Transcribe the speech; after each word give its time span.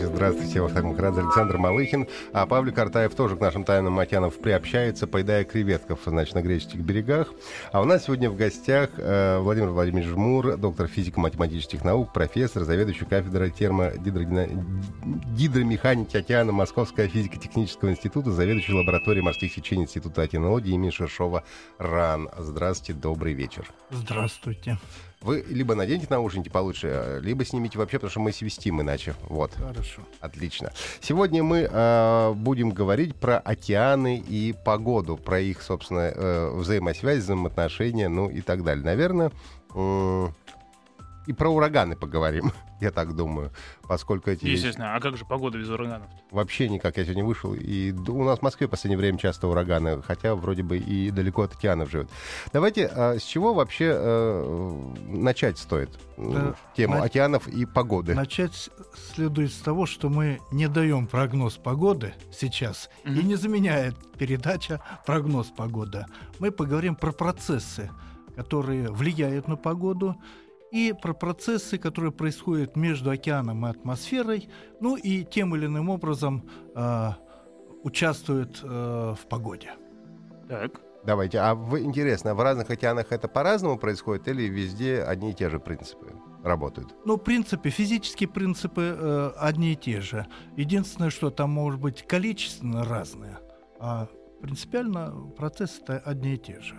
Вечер, 0.00 0.14
здравствуйте, 0.14 0.62
в 0.62 0.72
таком 0.72 0.98
рад 0.98 1.18
Александр 1.18 1.58
Малыхин. 1.58 2.08
А 2.32 2.46
Павлик 2.46 2.78
Артаев 2.78 3.14
тоже 3.14 3.36
к 3.36 3.40
нашим 3.40 3.64
тайнам 3.64 3.98
океанов 3.98 4.38
приобщается, 4.38 5.06
поедая 5.06 5.44
креветков, 5.44 5.98
значит, 6.06 6.34
на 6.34 6.40
греческих 6.40 6.80
берегах. 6.80 7.28
А 7.70 7.82
у 7.82 7.84
нас 7.84 8.04
сегодня 8.04 8.30
в 8.30 8.36
гостях 8.36 8.88
э, 8.96 9.38
Владимир 9.40 9.68
Владимирович 9.68 10.08
Жмур, 10.08 10.56
доктор 10.56 10.86
физико-математических 10.86 11.84
наук, 11.84 12.14
профессор, 12.14 12.64
заведующий 12.64 13.04
кафедрой 13.04 13.50
термогидромеханики 13.50 16.16
океана 16.16 16.52
Московского 16.52 17.06
физико-технического 17.06 17.90
института, 17.90 18.30
заведующий 18.30 18.72
лабораторией 18.72 19.22
морских 19.22 19.54
течений 19.54 19.82
Института 19.82 20.22
океанологии 20.22 20.72
имени 20.72 20.88
Шершова 20.88 21.44
РАН. 21.78 22.30
Здравствуйте, 22.38 22.98
добрый 22.98 23.34
вечер. 23.34 23.66
Здравствуйте. 23.90 24.78
Вы 25.22 25.44
либо 25.48 25.74
наденьте 25.74 26.06
наушники 26.08 26.48
получше, 26.48 27.20
либо 27.22 27.44
снимите 27.44 27.78
вообще, 27.78 27.98
потому 27.98 28.10
что 28.10 28.20
мы 28.20 28.32
свистим 28.32 28.80
иначе. 28.80 29.14
Вот. 29.28 29.52
Хорошо. 29.52 30.00
Отлично. 30.20 30.72
Сегодня 31.02 31.42
мы 31.42 31.68
э, 31.70 32.32
будем 32.34 32.70
говорить 32.70 33.14
про 33.14 33.36
океаны 33.36 34.16
и 34.16 34.54
погоду, 34.64 35.18
про 35.18 35.38
их, 35.38 35.60
собственно, 35.60 36.10
э, 36.14 36.50
взаимосвязь, 36.54 37.24
взаимоотношения, 37.24 38.08
ну 38.08 38.30
и 38.30 38.40
так 38.40 38.64
далее. 38.64 38.82
Наверное, 38.82 39.30
э, 39.74 40.28
и 41.30 41.32
про 41.32 41.48
ураганы 41.48 41.94
поговорим, 41.94 42.50
я 42.80 42.90
так 42.90 43.14
думаю, 43.14 43.52
поскольку 43.86 44.30
эти... 44.30 44.46
Естественно, 44.46 44.96
а 44.96 45.00
как 45.00 45.16
же 45.16 45.24
погода 45.24 45.58
без 45.58 45.68
ураганов? 45.68 46.08
Вообще 46.32 46.68
никак, 46.68 46.96
я 46.96 47.04
сегодня 47.04 47.24
вышел, 47.24 47.54
и 47.54 47.92
у 47.92 48.24
нас 48.24 48.40
в 48.40 48.42
Москве 48.42 48.66
в 48.66 48.70
последнее 48.70 48.98
время 48.98 49.16
часто 49.16 49.46
ураганы, 49.46 50.02
хотя 50.02 50.34
вроде 50.34 50.64
бы 50.64 50.76
и 50.78 51.10
далеко 51.12 51.42
от 51.42 51.54
океанов 51.54 51.88
живет. 51.88 52.08
Давайте, 52.52 52.86
а, 52.86 53.16
с 53.16 53.22
чего 53.22 53.54
вообще 53.54 53.92
э, 53.96 54.92
начать 55.06 55.58
стоит 55.58 55.90
Да, 56.16 56.54
тему 56.76 56.96
на- 56.96 57.04
океанов 57.04 57.46
и 57.46 57.64
погоды? 57.64 58.14
Начать 58.14 58.70
следует 59.14 59.52
с 59.52 59.58
того, 59.58 59.86
что 59.86 60.08
мы 60.08 60.40
не 60.50 60.66
даем 60.68 61.06
прогноз 61.06 61.54
погоды 61.58 62.14
сейчас, 62.32 62.90
и 63.04 63.10
Мгм. 63.10 63.28
не 63.28 63.34
заменяет 63.36 63.94
передача 64.18 64.80
прогноз 65.06 65.46
погоды. 65.46 66.06
Мы 66.40 66.50
поговорим 66.50 66.96
про 66.96 67.12
процессы, 67.12 67.88
которые 68.34 68.90
влияют 68.90 69.46
на 69.46 69.54
погоду, 69.56 70.16
и 70.70 70.94
про 71.00 71.12
процессы, 71.12 71.78
которые 71.78 72.12
происходят 72.12 72.76
между 72.76 73.10
океаном 73.10 73.66
и 73.66 73.70
атмосферой, 73.70 74.48
ну 74.80 74.96
и 74.96 75.24
тем 75.24 75.54
или 75.56 75.66
иным 75.66 75.90
образом 75.90 76.48
э, 76.74 77.10
участвуют 77.82 78.60
э, 78.62 79.14
в 79.20 79.26
погоде. 79.28 79.72
Так. 80.48 80.80
Давайте, 81.04 81.38
а 81.38 81.54
вы, 81.54 81.80
интересно, 81.80 82.34
в 82.34 82.42
разных 82.42 82.68
океанах 82.68 83.06
это 83.10 83.26
по-разному 83.26 83.78
происходит 83.78 84.28
или 84.28 84.42
везде 84.42 85.02
одни 85.02 85.30
и 85.30 85.34
те 85.34 85.48
же 85.48 85.58
принципы 85.58 86.12
работают? 86.44 86.94
Ну, 87.06 87.16
в 87.16 87.20
принципе, 87.20 87.70
физические 87.70 88.28
принципы 88.28 88.96
э, 88.98 89.30
одни 89.38 89.72
и 89.72 89.76
те 89.76 90.00
же. 90.00 90.26
Единственное, 90.56 91.10
что 91.10 91.30
там 91.30 91.50
может 91.50 91.80
быть 91.80 92.06
количественно 92.06 92.84
разные, 92.84 93.38
а 93.78 94.08
принципиально 94.42 95.32
процессы-то 95.36 95.98
одни 95.98 96.34
и 96.34 96.38
те 96.38 96.60
же. 96.60 96.76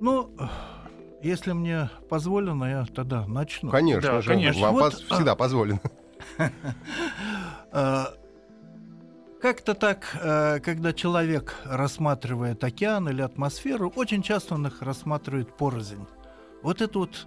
Ну, 0.00 0.34
э, 0.38 0.44
если 1.22 1.52
мне 1.52 1.90
позволено, 2.08 2.64
я 2.64 2.84
тогда 2.86 3.26
начну. 3.26 3.70
Конечно 3.70 4.12
Да, 4.12 4.20
же, 4.20 4.30
конечно. 4.30 4.62
вам 4.62 4.74
Вот, 4.74 4.94
пос- 4.94 5.14
всегда 5.14 5.34
позволено. 5.34 5.80
Э, 7.72 8.04
Как-то 9.40 9.74
так, 9.74 10.16
э, 10.20 10.58
когда 10.58 10.92
человек 10.92 11.54
рассматривает 11.64 12.64
океан 12.64 13.08
или 13.08 13.22
атмосферу, 13.22 13.92
очень 13.94 14.20
часто 14.22 14.54
он 14.54 14.66
их 14.66 14.82
рассматривает 14.82 15.56
порознь. 15.56 16.04
Вот 16.62 16.80
это 16.82 16.98
вот 16.98 17.26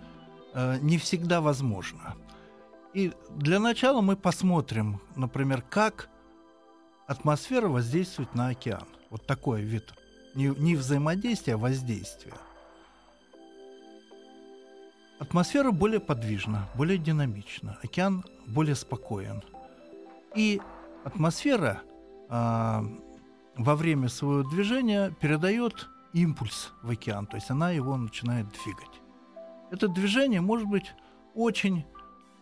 не 0.81 0.97
всегда 0.97 1.39
возможно. 1.39 2.15
И 2.93 3.13
для 3.29 3.57
начала 3.61 4.01
мы 4.01 4.17
посмотрим, 4.17 4.99
например, 5.15 5.61
как 5.61 6.09
атмосфера 7.07 7.69
воздействует 7.69 8.35
на 8.35 8.49
океан. 8.49 8.85
Вот 9.09 9.25
такой 9.25 9.61
вид. 9.61 9.93
Не, 10.35 10.47
не 10.47 10.75
взаимодействие, 10.75 11.55
а 11.55 11.57
воздействие. 11.57 12.33
Атмосфера 15.21 15.69
более 15.69 15.99
подвижна, 15.99 16.67
более 16.73 16.97
динамична. 16.97 17.77
Океан 17.83 18.25
более 18.47 18.73
спокоен. 18.73 19.43
И 20.35 20.59
атмосфера 21.03 21.83
а, 22.27 22.83
во 23.55 23.75
время 23.75 24.09
своего 24.09 24.41
движения 24.49 25.11
передает 25.21 25.89
импульс 26.13 26.71
в 26.81 26.89
океан, 26.89 27.27
то 27.27 27.35
есть 27.35 27.51
она 27.51 27.69
его 27.69 27.95
начинает 27.97 28.47
двигать. 28.47 29.01
Это 29.69 29.87
движение 29.87 30.41
может 30.41 30.67
быть 30.67 30.91
очень 31.35 31.85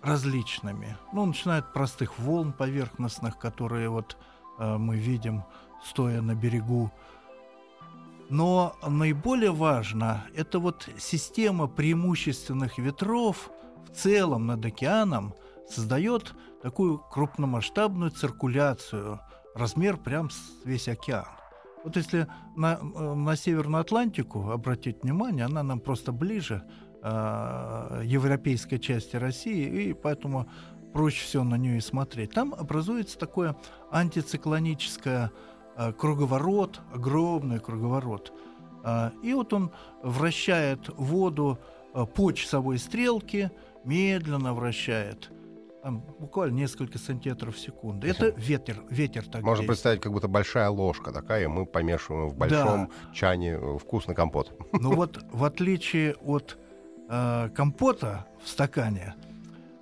различными. 0.01 0.95
Ну, 1.11 1.25
начиная 1.25 1.59
от 1.59 1.73
простых 1.73 2.17
волн 2.17 2.53
поверхностных, 2.53 3.37
которые 3.37 3.89
вот 3.89 4.15
а, 4.57 4.77
мы 4.77 4.95
видим, 4.95 5.43
стоя 5.83 6.21
на 6.21 6.33
берегу. 6.33 6.91
Но 8.29 8.75
наиболее 8.87 9.51
важно 9.51 10.25
это 10.35 10.59
вот 10.59 10.87
система 10.99 11.67
преимущественных 11.67 12.77
ветров 12.77 13.49
в 13.87 13.95
целом 13.95 14.45
над 14.45 14.63
океаном 14.63 15.33
создает 15.67 16.33
такую 16.61 16.99
крупномасштабную 16.99 18.11
циркуляцию, 18.11 19.19
размер 19.55 19.97
прям 19.97 20.29
с 20.29 20.37
весь 20.63 20.87
океан. 20.87 21.25
Вот 21.83 21.95
если 21.95 22.27
на, 22.55 22.73
э, 22.73 23.13
на 23.13 23.35
Северную 23.35 23.81
Атлантику 23.81 24.51
обратить 24.51 25.03
внимание, 25.03 25.45
она 25.45 25.63
нам 25.63 25.79
просто 25.79 26.11
ближе 26.11 26.63
э, 27.01 28.01
европейской 28.03 28.77
части 28.77 29.15
России, 29.15 29.89
и 29.89 29.93
поэтому 29.93 30.49
проще 30.93 31.23
всего 31.23 31.43
на 31.43 31.55
нее 31.55 31.77
и 31.77 31.81
смотреть. 31.81 32.31
Там 32.31 32.53
образуется 32.53 33.17
такое 33.17 33.55
антициклоническое 33.91 35.31
круговорот, 35.97 36.81
огромный 36.93 37.59
круговорот. 37.59 38.33
А, 38.83 39.11
И 39.23 39.33
вот 39.33 39.53
он 39.53 39.71
вращает 40.03 40.89
воду 40.97 41.57
э, 41.93 42.05
по 42.05 42.31
часовой 42.31 42.77
стрелке, 42.77 43.51
медленно 43.83 44.53
вращает, 44.53 45.31
там 45.83 46.03
буквально 46.19 46.55
несколько 46.55 46.97
сантиметров 46.97 47.55
в 47.55 47.59
секунду. 47.59 48.05
Это 48.05 48.29
ветер, 48.37 48.83
ветер 48.89 49.23
так 49.23 49.41
Можно 49.41 49.63
действует. 49.63 49.67
представить, 49.67 50.01
как 50.01 50.11
будто 50.11 50.27
большая 50.27 50.69
ложка 50.69 51.11
такая, 51.11 51.43
и 51.43 51.47
мы 51.47 51.65
помешиваем 51.65 52.29
в 52.29 52.35
большом 52.35 52.91
чане 53.13 53.53
э, 53.53 53.77
вкусный 53.77 54.15
компот. 54.15 54.51
Но 54.73 54.91
вот 54.91 55.23
в 55.31 55.43
отличие 55.43 56.15
от 56.15 56.57
э, 57.09 57.49
компота 57.55 58.25
в 58.43 58.49
стакане, 58.49 59.15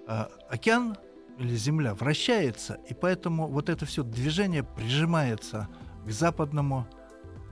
э, 0.08 0.26
океан 0.50 0.98
или 1.40 1.56
земля 1.56 1.94
вращается, 1.94 2.80
и 2.90 2.94
поэтому 2.94 3.48
вот 3.48 3.70
это 3.70 3.86
все 3.86 4.04
движение 4.04 4.64
прижимается 4.64 5.68
к 6.08 6.12
западному 6.12 6.88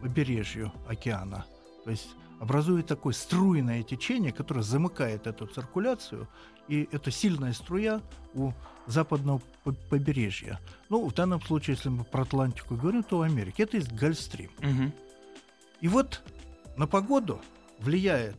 побережью 0.01 0.71
океана. 0.87 1.45
То 1.83 1.91
есть 1.91 2.15
образует 2.39 2.87
такое 2.87 3.13
струйное 3.13 3.83
течение, 3.83 4.31
которое 4.31 4.61
замыкает 4.61 5.27
эту 5.27 5.45
циркуляцию, 5.47 6.27
и 6.67 6.87
это 6.91 7.11
сильная 7.11 7.53
струя 7.53 8.01
у 8.33 8.51
западного 8.87 9.41
по- 9.63 9.73
побережья. 9.73 10.59
Ну, 10.89 11.07
в 11.07 11.13
данном 11.13 11.41
случае, 11.41 11.75
если 11.75 11.89
мы 11.89 12.03
про 12.03 12.23
Атлантику 12.23 12.75
говорим, 12.75 13.03
то 13.03 13.19
в 13.19 13.21
Америке. 13.21 13.63
Это 13.63 13.77
есть 13.77 13.91
Гольфстрим. 13.91 14.51
Мгм. 14.59 14.93
И 15.81 15.87
вот 15.87 16.21
на 16.77 16.87
погоду 16.87 17.41
влияет, 17.79 18.37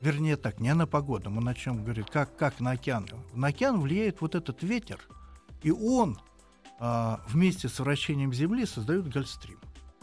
вернее 0.00 0.36
так, 0.36 0.60
не 0.60 0.72
на 0.74 0.86
погоду, 0.86 1.30
мы 1.30 1.42
начнем 1.42 1.82
говорить, 1.82 2.10
как, 2.10 2.36
как 2.36 2.60
на 2.60 2.72
океан. 2.72 3.06
На 3.34 3.48
океан 3.48 3.80
влияет 3.80 4.20
вот 4.20 4.34
этот 4.34 4.62
ветер, 4.62 5.00
и 5.62 5.70
он 5.70 6.18
а, 6.80 7.20
вместе 7.28 7.68
с 7.68 7.78
вращением 7.78 8.32
Земли 8.32 8.66
создает 8.66 9.08
Гольфстрим. 9.12 9.58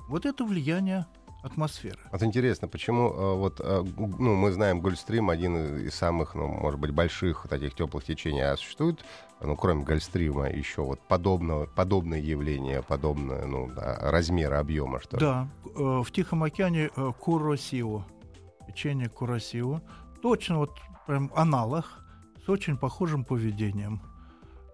Вот 0.08 0.26
это 0.26 0.46
влияние 0.46 1.06
атмосферы. 1.44 2.00
Вот 2.12 2.24
интересно, 2.24 2.68
почему 2.68 3.10
э, 3.10 3.36
вот, 3.36 3.60
г- 3.60 4.16
ну, 4.20 4.36
мы 4.36 4.52
знаем 4.52 4.80
Гольфстрим, 4.82 5.30
один 5.30 5.86
из 5.88 5.94
самых, 5.96 6.36
ну, 6.36 6.48
может 6.48 6.80
быть, 6.80 6.92
больших 6.92 7.46
таких 7.50 7.74
теплых 7.76 8.04
течений, 8.04 8.42
а 8.42 8.58
существует, 8.58 9.04
ну, 9.42 9.56
кроме 9.56 9.84
Гольфстрима, 9.84 10.50
еще 10.50 10.82
вот 10.82 11.00
подобного, 11.08 11.66
подобное 11.68 12.20
явление, 12.20 12.82
подобное, 12.82 13.46
ну, 13.46 13.72
да, 13.74 13.98
размера, 14.02 14.60
объема, 14.60 15.00
что 15.00 15.18
ли? 15.18 15.22
Да, 15.22 15.48
э, 15.66 16.02
в 16.04 16.12
Тихом 16.12 16.44
океане 16.44 16.90
э, 16.96 17.12
Куросио, 17.20 18.04
течение 18.68 19.10
Куросио, 19.10 19.82
точно 20.22 20.58
вот 20.60 20.72
прям 21.06 21.32
аналог 21.36 21.86
с 22.46 22.50
очень 22.50 22.78
похожим 22.78 23.24
поведением. 23.24 24.02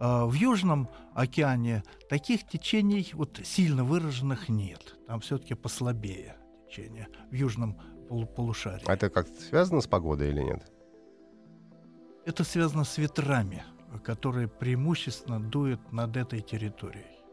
А, 0.03 0.25
В 0.25 0.33
Южном 0.33 0.89
океане 1.13 1.81
таких 2.09 2.45
течений 2.45 3.09
вот 3.13 3.39
сильно 3.45 3.85
выраженных 3.85 4.49
нет. 4.49 4.97
Там 5.07 5.21
все-таки 5.21 5.53
послабее 5.53 6.35
течение 6.67 7.07
в 7.31 7.33
южном 7.33 7.79
полу- 8.09 8.25
полушарии. 8.25 8.83
А 8.85 8.95
это 8.95 9.09
как-то 9.09 9.39
связано 9.41 9.79
с 9.79 9.87
погодой 9.87 10.27
или 10.27 10.41
нет? 10.41 10.69
Это 12.25 12.43
связано 12.43 12.83
с 12.83 12.97
ветрами, 12.97 13.63
которые 14.03 14.49
преимущественно 14.49 15.39
дуют 15.39 15.93
над 15.93 16.17
этой 16.17 16.41
территорией. 16.41 17.23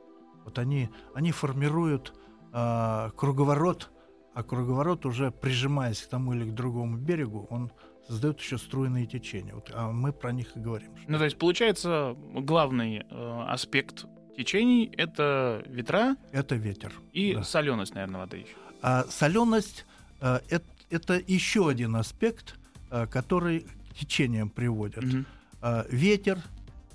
Вот 0.45 0.61
они, 0.61 0.91
они 1.13 1.33
формируют 1.33 2.15
а, 2.53 3.11
круговорот, 3.17 3.91
а 4.33 4.45
круговорот 4.45 5.07
уже 5.07 5.33
прижимаясь 5.33 6.03
к 6.03 6.09
тому 6.09 6.35
или 6.35 6.49
к 6.49 6.55
другому 6.55 6.99
берегу, 6.99 7.49
он 7.51 7.73
создает 8.11 8.41
еще 8.41 8.59
струйные 8.59 9.07
течения. 9.07 9.55
Вот, 9.55 9.71
а 9.73 9.91
мы 9.93 10.13
про 10.13 10.33
них 10.33 10.57
и 10.57 10.61
говорим. 10.61 10.91
Ну, 11.07 11.17
то 11.19 11.25
есть, 11.25 11.39
получается, 11.39 12.17
главный 12.35 13.05
э, 13.09 13.45
аспект 13.49 14.07
течений— 14.37 14.91
это 14.97 15.63
ветра 15.67 16.17
это 16.33 16.57
ветер. 16.57 16.93
и 17.13 17.35
Да. 17.35 17.45
соленость, 17.45 17.95
наверное, 17.95 18.21
воды 18.21 18.39
еще. 18.39 18.55
А 18.83 19.05
соленость 19.09 19.87
э, 20.21 20.41
эт- 20.51 20.65
это 20.91 21.21
еще 21.27 21.69
один 21.69 21.95
аспект, 21.97 22.57
э, 22.91 23.07
который 23.07 23.61
к 23.91 23.95
течениям 23.95 24.49
приводит. 24.51 25.05
Мгм. 25.05 25.27
А, 25.63 25.85
ветер 25.91 26.39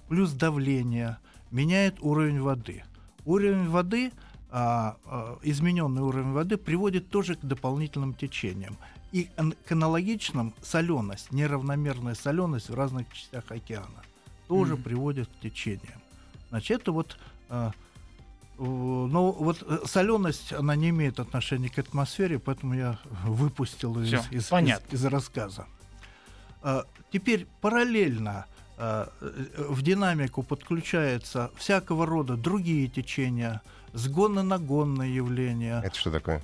плюс 0.09 0.31
давление 0.31 1.17
меняет 1.51 1.95
уровень 2.01 2.41
воды. 2.41 2.83
Уровень 3.25 3.69
воды, 3.69 4.11
а, 4.49 4.97
а, 5.05 5.37
измененный 5.43 6.01
уровень 6.01 6.31
воды 6.31 6.57
приводит 6.57 7.09
тоже 7.09 7.35
к 7.35 7.41
дополнительным 7.41 8.13
течениям. 8.13 8.77
И 9.15 9.29
к 9.65 9.71
аналогичным 9.71 10.53
соленость, 10.61 11.31
неравномерная 11.31 12.15
соленость 12.15 12.69
в 12.69 12.73
разных 12.75 13.05
частях 13.13 13.45
океана 13.49 14.01
тоже 14.49 14.73
Мгм. 14.73 14.83
приводит 14.83 15.29
к 15.29 15.39
течениям. 15.39 16.01
Значит, 16.49 16.81
это 16.81 16.91
вот 16.91 17.17
а, 17.49 17.71
э, 18.57 18.61
но 18.63 19.31
вот 19.31 19.65
соленость, 19.85 20.51
она 20.51 20.75
не 20.75 20.89
имеет 20.89 21.21
отношения 21.21 21.69
к 21.69 21.79
атмосфере, 21.79 22.39
поэтому 22.39 22.73
я 22.73 22.99
выпустил 23.23 23.97
из, 24.01 24.07
Всё, 24.09 24.21
из- 24.31 24.47
понятно. 24.47 24.85
из- 24.93 25.01
из 25.01 25.05
рассказа. 25.05 25.65
А, 26.61 26.83
Теперь 27.13 27.47
параллельно 27.61 28.45
а, 28.77 29.07
э, 29.21 29.65
в 29.69 29.81
динамику 29.81 30.43
подключаются 30.43 31.49
всякого 31.55 32.05
рода 32.05 32.35
другие 32.35 32.89
течения, 32.89 33.61
сгонно-нагонные 33.93 35.15
явления. 35.15 35.81
Это 35.85 35.97
что 35.97 36.11
такое? 36.11 36.41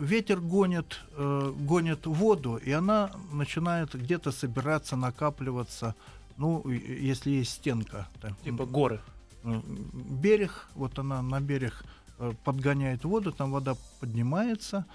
Ветер 0.00 0.40
гонит, 0.40 1.00
э, 1.16 1.52
гонит 1.56 2.06
воду, 2.06 2.56
и 2.56 2.72
она 2.72 3.10
начинает 3.32 3.94
где-то 3.94 4.32
собираться, 4.32 4.96
накапливаться. 4.96 5.94
Ну, 6.36 6.68
если 6.68 7.30
есть 7.30 7.52
стенка, 7.52 8.08
там, 8.20 8.34
Типа 8.44 8.66
горы. 8.66 9.00
э, 9.44 9.60
берег, 10.20 10.68
вот 10.74 10.98
она 10.98 11.22
на 11.22 11.40
берег 11.40 11.84
э, 12.18 12.32
подгоняет 12.44 13.04
воду, 13.04 13.32
там 13.32 13.52
вода 13.52 13.74
поднимается, 14.00 14.86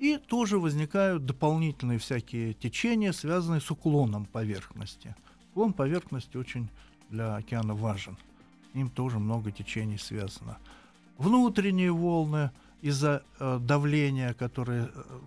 и 0.00 0.16
тоже 0.16 0.58
возникают 0.58 1.24
дополнительные 1.26 1.98
всякие 1.98 2.54
течения, 2.54 3.12
связанные 3.12 3.60
с 3.60 3.70
уклоном 3.70 4.24
поверхности. 4.26 5.14
Уклон 5.52 5.72
поверхности 5.72 6.36
очень 6.36 6.68
для 7.10 7.36
океана 7.36 7.74
важен. 7.74 8.16
С 8.72 8.74
ним 8.74 8.90
тоже 8.90 9.18
много 9.18 9.50
течений 9.50 9.98
связано. 9.98 10.58
Внутренние 11.16 11.90
волны 11.90 12.50
из-за 12.82 13.22
э, 13.40 13.58
давления, 13.60 14.34
которое 14.34 14.90
э, 14.94 15.18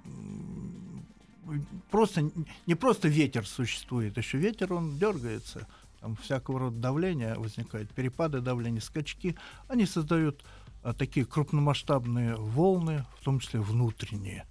просто 1.90 2.30
не 2.68 2.76
просто 2.76 3.08
ветер 3.08 3.46
существует, 3.48 4.18
еще 4.18 4.38
ветер 4.38 4.74
он 4.74 4.98
дергается, 4.98 5.68
там 6.00 6.16
всякого 6.16 6.60
рода 6.60 6.78
давления 6.78 7.36
возникает, 7.36 7.90
перепады 7.92 8.42
давления, 8.42 8.82
скачки, 8.82 9.36
они 9.68 9.86
создают 9.86 10.44
а, 10.84 10.94
такие 10.94 11.26
крупномасштабные 11.26 12.36
волны, 12.36 13.06
в 13.20 13.24
том 13.24 13.40
числе 13.40 13.60
внутренние. 13.60 14.46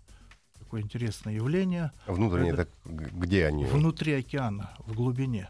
Такое 0.59 0.83
интересное 0.83 1.35
явление 1.35 1.91
Внутренние, 2.07 2.53
Это- 2.53 2.69
г- 2.85 3.11
где 3.13 3.47
они? 3.47 3.65
внутри 3.65 4.13
океана, 4.13 4.71
в 4.87 4.93
глубине. 4.95 5.49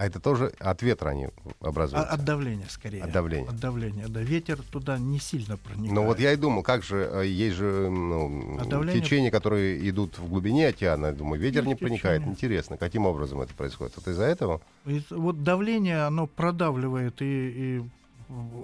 А 0.00 0.06
это 0.06 0.18
тоже 0.18 0.50
от 0.58 0.80
ветра 0.80 1.10
они 1.10 1.28
образуются? 1.60 2.10
от 2.10 2.24
давления 2.24 2.64
скорее. 2.70 3.02
От 3.02 3.12
давления. 3.12 3.50
От 3.50 3.60
давления, 3.60 4.08
да. 4.08 4.22
Ветер 4.22 4.58
туда 4.72 4.98
не 4.98 5.18
сильно 5.18 5.58
проникает. 5.58 5.92
Ну 5.92 6.06
вот 6.06 6.18
я 6.18 6.32
и 6.32 6.36
думал, 6.36 6.62
как 6.62 6.82
же, 6.82 7.06
э, 7.12 7.26
есть 7.26 7.56
же 7.56 7.90
ну, 7.90 8.56
А 8.58 8.64
давление- 8.64 9.02
течения, 9.02 9.30
которые 9.30 9.86
идут 9.90 10.18
в 10.18 10.26
глубине 10.26 10.68
океана. 10.68 11.08
Я 11.08 11.12
думаю, 11.12 11.38
ветер 11.38 11.64
не 11.64 11.72
Есть 11.72 11.82
проникает. 11.82 12.26
Интересно, 12.26 12.78
каким 12.78 13.04
образом 13.04 13.42
это 13.42 13.52
происходит? 13.52 13.92
Вот 13.96 14.08
из-за 14.08 14.24
этого? 14.24 14.62
И 14.86 15.02
вот 15.10 15.42
давление, 15.42 16.06
оно 16.06 16.26
продавливает 16.26 17.20
и, 17.20 17.26
и 17.26 17.82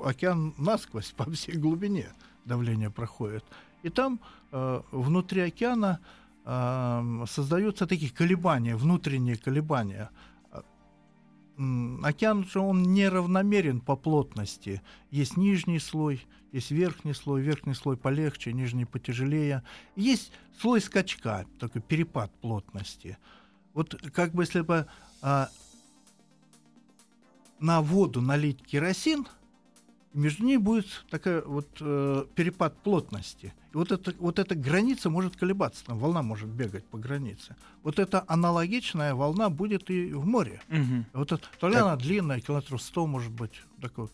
океан 0.06 0.54
насквозь 0.56 1.12
по 1.14 1.30
всей 1.30 1.58
глубине 1.58 2.06
давление 2.46 2.88
проходит. 2.88 3.44
И 3.82 3.90
там 3.90 4.20
э, 4.52 4.80
внутри 4.90 5.42
океана 5.42 6.00
э, 6.46 7.24
создаются 7.28 7.86
такие 7.86 8.10
колебания, 8.10 8.74
внутренние 8.74 9.36
колебания. 9.36 10.08
Океан 12.02 12.44
же 12.44 12.60
он 12.60 12.82
неравномерен 12.82 13.80
по 13.80 13.96
плотности. 13.96 14.82
Есть 15.10 15.38
нижний 15.38 15.78
слой, 15.78 16.26
есть 16.52 16.70
верхний 16.70 17.14
слой, 17.14 17.40
верхний 17.40 17.74
слой 17.74 17.96
полегче, 17.96 18.52
нижний 18.52 18.84
потяжелее. 18.84 19.62
Есть 19.94 20.32
слой 20.60 20.80
скачка, 20.82 21.46
такой 21.58 21.80
перепад 21.80 22.30
плотности. 22.40 23.16
Вот 23.72 23.94
как 24.12 24.32
бы 24.32 24.42
если 24.42 24.60
бы 24.60 24.86
а, 25.22 25.48
на 27.58 27.80
воду 27.80 28.20
налить 28.20 28.62
керосин, 28.62 29.26
и 30.16 30.18
между 30.18 30.44
ней 30.44 30.56
будет 30.56 30.86
такая 31.10 31.42
вот 31.42 31.68
э, 31.78 32.24
перепад 32.34 32.82
плотности. 32.82 33.52
И 33.74 33.76
вот, 33.76 33.92
это, 33.92 34.14
вот 34.18 34.38
эта 34.38 34.54
граница 34.54 35.10
может 35.10 35.36
колебаться, 35.36 35.84
там 35.84 35.98
волна 35.98 36.22
может 36.22 36.48
бегать 36.48 36.86
по 36.86 36.96
границе. 36.96 37.54
Вот 37.82 37.98
эта 37.98 38.24
аналогичная 38.26 39.14
волна 39.14 39.50
будет 39.50 39.90
и 39.90 40.14
в 40.14 40.26
море. 40.26 40.62
Мгм. 40.68 41.04
Вот 41.12 41.32
это, 41.32 41.46
то 41.60 41.68
ли 41.68 41.74
Так. 41.74 41.82
она 41.82 41.96
длинная, 41.96 42.40
километров 42.40 42.80
100, 42.80 43.06
может 43.06 43.30
быть, 43.30 43.62
такой 43.82 44.08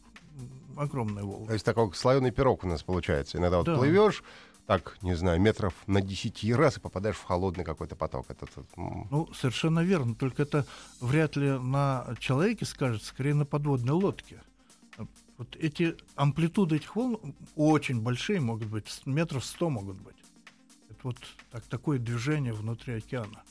огромная 0.77 1.23
волна. 1.23 1.47
То 1.47 1.53
есть 1.53 1.65
такой 1.65 1.95
слоеный 1.95 2.33
пирог 2.33 2.65
у 2.65 2.67
нас 2.67 2.83
получается. 2.83 3.39
Иногда 3.39 3.59
вот 3.59 3.67
Да. 3.67 3.77
плывешь, 3.77 4.25
так, 4.67 4.97
не 5.03 5.15
знаю, 5.15 5.41
метров 5.41 5.75
на 5.87 6.01
10 6.01 6.53
раз 6.53 6.79
и 6.79 6.81
попадаешь 6.81 7.17
в 7.17 7.23
холодный 7.23 7.65
какой-то 7.65 7.95
поток. 7.95 8.27
Это, 8.29 8.47
м, 8.77 9.07
Ну, 9.09 9.29
совершенно 9.35 9.85
верно. 9.85 10.17
Только 10.17 10.43
это 10.43 10.67
вряд 10.99 11.37
ли 11.37 11.51
на 11.61 12.17
человеке 12.19 12.65
скажется, 12.65 13.07
скорее 13.07 13.35
на 13.35 13.45
подводной 13.47 13.93
лодке. 13.93 14.41
Вот 15.39 15.57
эти 15.57 15.97
амплитуды 16.17 16.77
этих 16.77 16.95
волн 16.95 17.35
очень 17.57 18.01
большие 18.01 18.41
могут 18.41 18.69
быть, 18.69 18.87
метров 19.07 19.45
100 19.45 19.71
могут 19.71 19.97
быть. 19.97 20.17
Это 20.91 21.01
вот 21.03 21.17
так, 21.51 21.65
такое 21.65 21.99
движение 21.99 22.53
внутри 22.53 22.95
океана. 22.95 23.43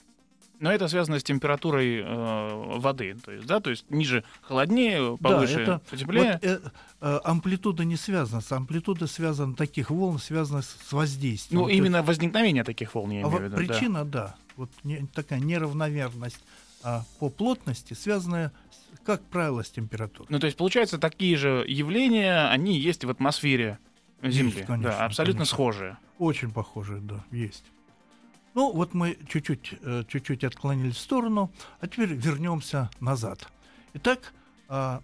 Но 0.60 0.72
это 0.72 0.88
связано 0.88 1.18
с 1.20 1.24
температурой 1.24 2.02
э, 2.02 2.78
воды. 2.78 3.16
То 3.26 3.32
есть, 3.32 3.48
да, 3.48 3.60
то 3.60 3.72
есть 3.72 3.90
ниже 3.90 4.24
холоднее, 4.42 5.18
повыше 5.18 5.56
да, 5.56 5.62
это 5.64 5.80
потеплее. 5.90 6.34
вот, 6.34 6.44
э, 6.44 6.60
э, 7.02 7.20
амплитуда 7.24 7.84
не 7.84 7.96
связана. 7.96 8.42
С 8.42 8.52
амплитуда 8.52 9.08
связана 9.08 9.56
таких 9.56 9.90
волн, 9.90 10.20
связана 10.20 10.62
с, 10.62 10.68
с 10.88 10.94
воздействием. 10.94 11.62
ну, 11.64 11.68
есть- 11.68 11.80
именно 11.80 12.04
возникновение 12.04 12.64
таких 12.64 12.94
волн, 12.94 13.10
я 13.10 13.18
А 13.18 13.22
имею 13.22 13.30
вот 13.32 13.40
в 13.42 13.44
виду. 13.46 13.56
да. 13.56 13.58
причина, 13.74 14.06
да. 14.06 14.36
Вот 14.56 14.70
не- 14.84 15.08
такая 15.16 15.40
неравномерность 15.40 16.44
а, 16.84 17.04
по 17.20 17.30
плотности, 17.30 17.94
связанная, 17.94 18.52
как 19.04 19.22
правило, 19.24 19.64
с 19.64 19.70
температурой. 19.70 20.28
Ну, 20.30 20.40
то 20.40 20.46
есть, 20.46 20.58
получается, 20.58 20.98
такие 20.98 21.38
же 21.38 21.66
явления, 21.68 22.48
они 22.50 22.78
есть 22.78 23.06
в 23.06 23.10
атмосфере 23.10 23.80
Земли. 24.24 24.54
Есть, 24.54 24.68
конечно, 24.68 24.92
да, 24.92 25.06
абсолютно 25.06 25.40
конечно. 25.40 25.56
схожие. 25.56 25.98
Очень 26.20 26.52
похожие, 26.52 27.02
да, 27.02 27.24
есть. 27.32 27.66
Ну, 28.54 28.72
вот 28.72 28.94
мы 28.94 29.18
чуть-чуть, 29.28 29.74
э, 29.82 30.04
чуть-чуть 30.08 30.44
отклонились 30.44 30.96
в 30.96 31.00
сторону, 31.00 31.52
а 31.80 31.88
теперь 31.88 32.14
вернемся 32.14 32.90
назад. 33.00 33.48
Итак, 33.94 34.34
а, 34.68 35.02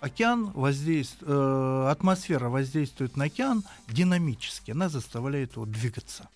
океан 0.00 0.50
воздействует, 0.50 1.90
атмосфера 1.90 2.48
воздействует 2.48 3.16
на 3.16 3.24
океан 3.24 3.64
динамически, 3.88 4.72
она 4.72 4.88
заставляет 4.88 5.54
его 5.54 5.64
двигаться. 5.64 6.28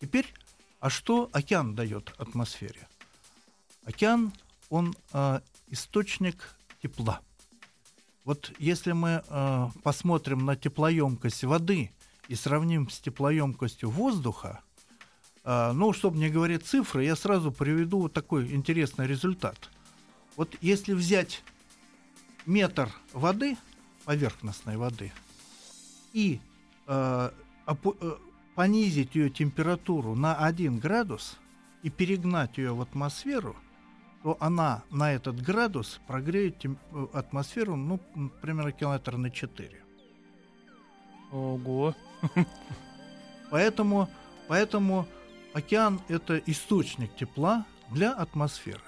Теперь, 0.00 0.32
а 0.80 0.90
что 0.90 1.30
океан 1.32 1.74
дает 1.74 2.12
атмосфере? 2.18 2.86
Океан, 3.84 4.32
он 4.70 4.94
а, 5.12 5.42
источник 5.68 6.56
тепла. 6.82 7.20
Вот 8.24 8.52
если 8.58 8.92
мы 8.92 9.22
э, 9.28 9.68
посмотрим 9.82 10.46
на 10.46 10.56
теплоемкость 10.56 11.44
воды 11.44 11.90
и 12.28 12.34
сравним 12.34 12.88
с 12.88 12.98
теплоемкостью 12.98 13.90
воздуха, 13.90 14.62
э, 15.44 15.72
ну, 15.72 15.92
чтобы 15.92 16.16
не 16.16 16.30
говорить 16.30 16.64
цифры, 16.64 17.04
я 17.04 17.16
сразу 17.16 17.52
приведу 17.52 18.00
вот 18.00 18.14
такой 18.14 18.54
интересный 18.54 19.06
результат. 19.06 19.68
Вот 20.36 20.56
если 20.62 20.94
взять 20.94 21.42
метр 22.46 22.90
воды, 23.12 23.58
поверхностной 24.06 24.78
воды, 24.78 25.12
и 26.14 26.40
э, 26.86 27.30
э, 27.66 28.16
понизить 28.54 29.14
ее 29.14 29.28
температуру 29.28 30.14
на 30.14 30.34
1 30.36 30.78
градус, 30.78 31.36
и 31.82 31.90
перегнать 31.90 32.56
ее 32.56 32.72
в 32.72 32.80
атмосферу, 32.80 33.54
то 34.24 34.38
она 34.40 34.82
на 34.90 35.12
этот 35.12 35.36
градус 35.42 36.00
прогреет 36.06 36.58
тем- 36.58 36.78
э, 36.92 37.06
атмосферу, 37.12 37.76
ну, 37.76 38.00
примерно 38.40 38.72
километра 38.72 39.18
на 39.18 39.30
4. 39.30 39.82
Ого. 41.30 41.94
Поэтому, 43.50 44.08
поэтому 44.48 45.06
океан— 45.52 46.00
это 46.08 46.38
источник 46.46 47.14
тепла 47.16 47.66
для 47.90 48.12
атмосферы. 48.12 48.80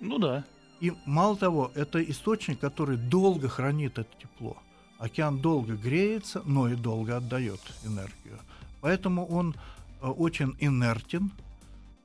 Ну 0.00 0.18
да. 0.18 0.44
И 0.80 0.92
мало 1.04 1.36
того, 1.36 1.70
это 1.74 2.02
источник, 2.02 2.58
который 2.58 2.96
долго 2.96 3.48
хранит 3.48 3.98
это 3.98 4.08
тепло. 4.18 4.56
Океан 4.98 5.38
долго 5.40 5.74
греется, 5.74 6.42
но 6.46 6.66
и 6.66 6.74
долго 6.76 7.18
отдает 7.18 7.60
энергию. 7.84 8.38
Поэтому 8.80 9.26
он 9.26 9.54
э, 10.00 10.06
очень 10.06 10.56
инертен. 10.60 11.30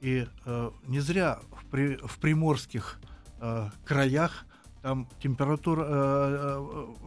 И 0.04 0.28
э, 0.46 0.72
не 0.88 1.00
зря 1.00 1.40
в, 1.62 1.66
при- 1.72 1.96
в 1.96 2.18
приморских 2.18 3.00
э, 3.40 3.70
краях 3.86 4.46
там 4.82 5.08
температура 5.22 6.60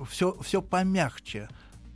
все, 0.09 0.35
все 0.41 0.63
помягче, 0.63 1.49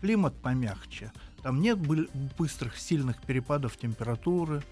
климат 0.03 0.35
помягче. 0.43 1.11
Там 1.43 1.63
нет 1.63 1.79
бы- 1.79 2.11
быстрых, 2.39 2.77
сильных 2.77 3.17
перепадов 3.23 3.79
температуры, 3.79 4.63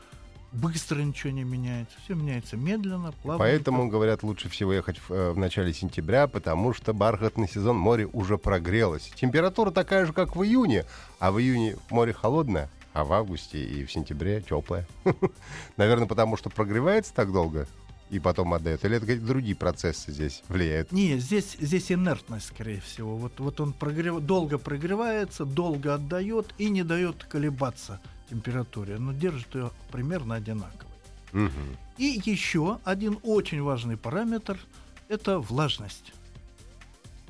быстро 0.53 1.01
ничего 1.01 1.33
не 1.33 1.45
меняется. 1.45 1.97
Все 2.05 2.15
меняется 2.15 2.59
медленно, 2.59 3.13
плавно. 3.23 3.39
Поэтому, 3.39 3.89
говорят, 3.89 4.23
лучше 4.23 4.51
всего 4.51 4.75
ехать 4.75 4.99
в, 4.99 5.11
э, 5.11 5.33
в 5.33 5.39
начале 5.39 5.73
сентября, 5.73 6.27
потому 6.27 6.75
что 6.75 6.93
бархатный 6.93 7.49
сезон 7.49 7.79
море 7.79 8.07
уже 8.07 8.37
прогрелось. 8.37 9.11
Температура 9.17 9.71
такая 9.71 10.05
же, 10.05 10.13
как 10.13 10.37
в 10.37 10.43
июне, 10.45 10.85
а 11.21 11.33
в 11.33 11.41
июне 11.41 11.79
море 11.89 12.13
холодное, 12.13 12.69
а 12.93 13.05
в 13.05 13.13
августе 13.13 13.63
и 13.63 13.85
в 13.85 13.93
сентябре 13.93 14.41
теплое. 14.41 14.87
Наверное, 15.77 16.07
потому 16.07 16.37
что 16.37 16.51
прогревается 16.51 17.13
так 17.15 17.33
долго 17.33 17.67
и 18.11 18.19
потом 18.19 18.55
отдает. 18.55 18.85
Или 18.85 18.97
это 18.97 19.07
какие-то 19.07 19.27
другие 19.27 19.57
процессы 19.57 20.13
здесь 20.13 20.43
влияют? 20.49 20.93
Не, 20.93 21.19
здесь, 21.19 21.57
здесь 21.61 21.93
инертность, 21.93 22.47
скорее 22.47 22.81
всего. 22.81 23.17
Вот, 23.17 23.39
вот 23.39 23.61
он 23.61 23.73
прогрев... 23.73 24.21
долго 24.21 24.59
прогревается, 24.59 25.45
долго 25.45 25.95
отдает 25.95 26.55
и 26.59 26.71
не 26.71 26.83
дает 26.83 27.25
колебаться 27.25 28.01
температуре, 28.31 28.99
но 28.99 29.13
держит 29.13 29.55
ее 29.55 29.71
примерно 29.91 30.37
одинаковой. 30.37 30.95
Мгм. 31.33 31.77
И 31.99 32.21
еще 32.25 32.79
один 32.85 33.19
очень 33.23 33.63
важный 33.63 33.97
параметр– 33.97 34.59
это 35.09 35.39
влажность. 35.39 36.13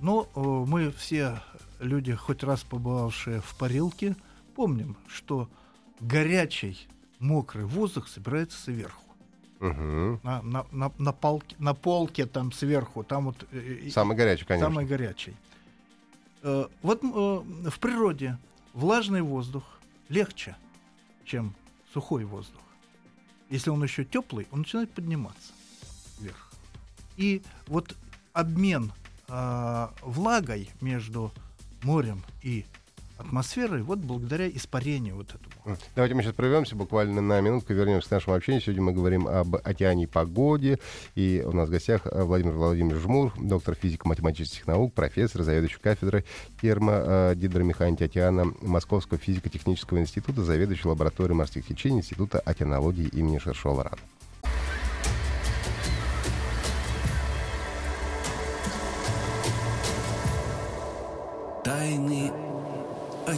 Но 0.00 0.28
э, 0.34 0.40
мы 0.40 0.92
все 0.92 1.40
люди, 1.80 2.14
хоть 2.14 2.42
раз 2.42 2.62
побывавшие 2.62 3.40
в 3.40 3.56
парилке, 3.56 4.16
помним, 4.58 4.96
что 5.06 5.48
горячий, 6.00 6.88
мокрый 7.20 7.64
воздух 7.64 8.08
собирается 8.08 8.60
сверху. 8.60 9.04
Мгм. 9.60 10.18
На, 10.24 10.42
на, 10.42 10.66
на, 10.72 10.92
на, 10.98 11.12
полке, 11.12 11.54
на 11.60 11.74
полке 11.74 12.26
там 12.26 12.50
сверху, 12.50 13.04
там 13.04 13.26
вот 13.26 13.46
э, 13.52 13.86
э, 13.86 13.90
Самый 13.90 14.16
горячий, 14.16 14.44
конечно. 14.44 14.68
самый 14.68 14.84
горячий. 14.84 15.36
Э, 16.42 16.66
вот 16.82 17.04
э, 17.04 17.06
в 17.06 17.78
природе 17.78 18.36
влажный 18.72 19.22
воздух 19.22 19.62
легче, 20.08 20.56
чем 21.24 21.54
сухой 21.94 22.24
воздух. 22.24 22.62
Если 23.50 23.70
он 23.70 23.80
еще 23.84 24.04
теплый, 24.04 24.48
он 24.50 24.60
начинает 24.60 24.90
подниматься 24.90 25.52
вверх. 26.18 26.50
И 27.16 27.42
вот 27.68 27.96
обмен 28.32 28.90
э, 29.28 29.88
влагой 30.02 30.68
между 30.80 31.32
морем 31.84 32.24
и 32.42 32.66
атмосферой, 33.18 33.82
вот 33.82 33.98
благодаря 33.98 34.48
испарению 34.48 35.16
вот 35.16 35.28
этому. 35.30 35.76
Давайте 35.94 36.14
мы 36.14 36.22
сейчас 36.22 36.34
прервемся 36.34 36.76
буквально 36.76 37.20
на 37.20 37.40
минутку, 37.40 37.72
вернемся 37.72 38.08
к 38.08 38.12
нашему 38.12 38.36
общению. 38.36 38.62
Сегодня 38.62 38.82
мы 38.82 38.92
говорим 38.92 39.26
об 39.26 39.56
океане 39.56 40.04
и 40.04 40.06
погоде. 40.06 40.78
И 41.14 41.42
у 41.44 41.52
нас 41.52 41.68
в 41.68 41.72
гостях 41.72 42.02
э, 42.04 42.22
Владимир 42.22 42.52
Владимирович 42.52 43.02
Жмур, 43.02 43.32
доктор 43.38 43.74
физико-математических 43.74 44.66
наук, 44.66 44.94
профессор, 44.94 45.42
заведующий 45.42 45.80
кафедрой 45.80 46.24
термогидромеханики 46.60 48.04
океана 48.04 48.52
Московского 48.62 49.18
физико-технического 49.18 49.98
института, 49.98 50.42
заведующий 50.42 50.88
лабораторией 50.88 51.36
морских 51.36 51.66
течений 51.66 51.98
Института 51.98 52.38
океанологии 52.40 53.08
имени 53.08 53.38
Шершова-Рана. 53.38 53.98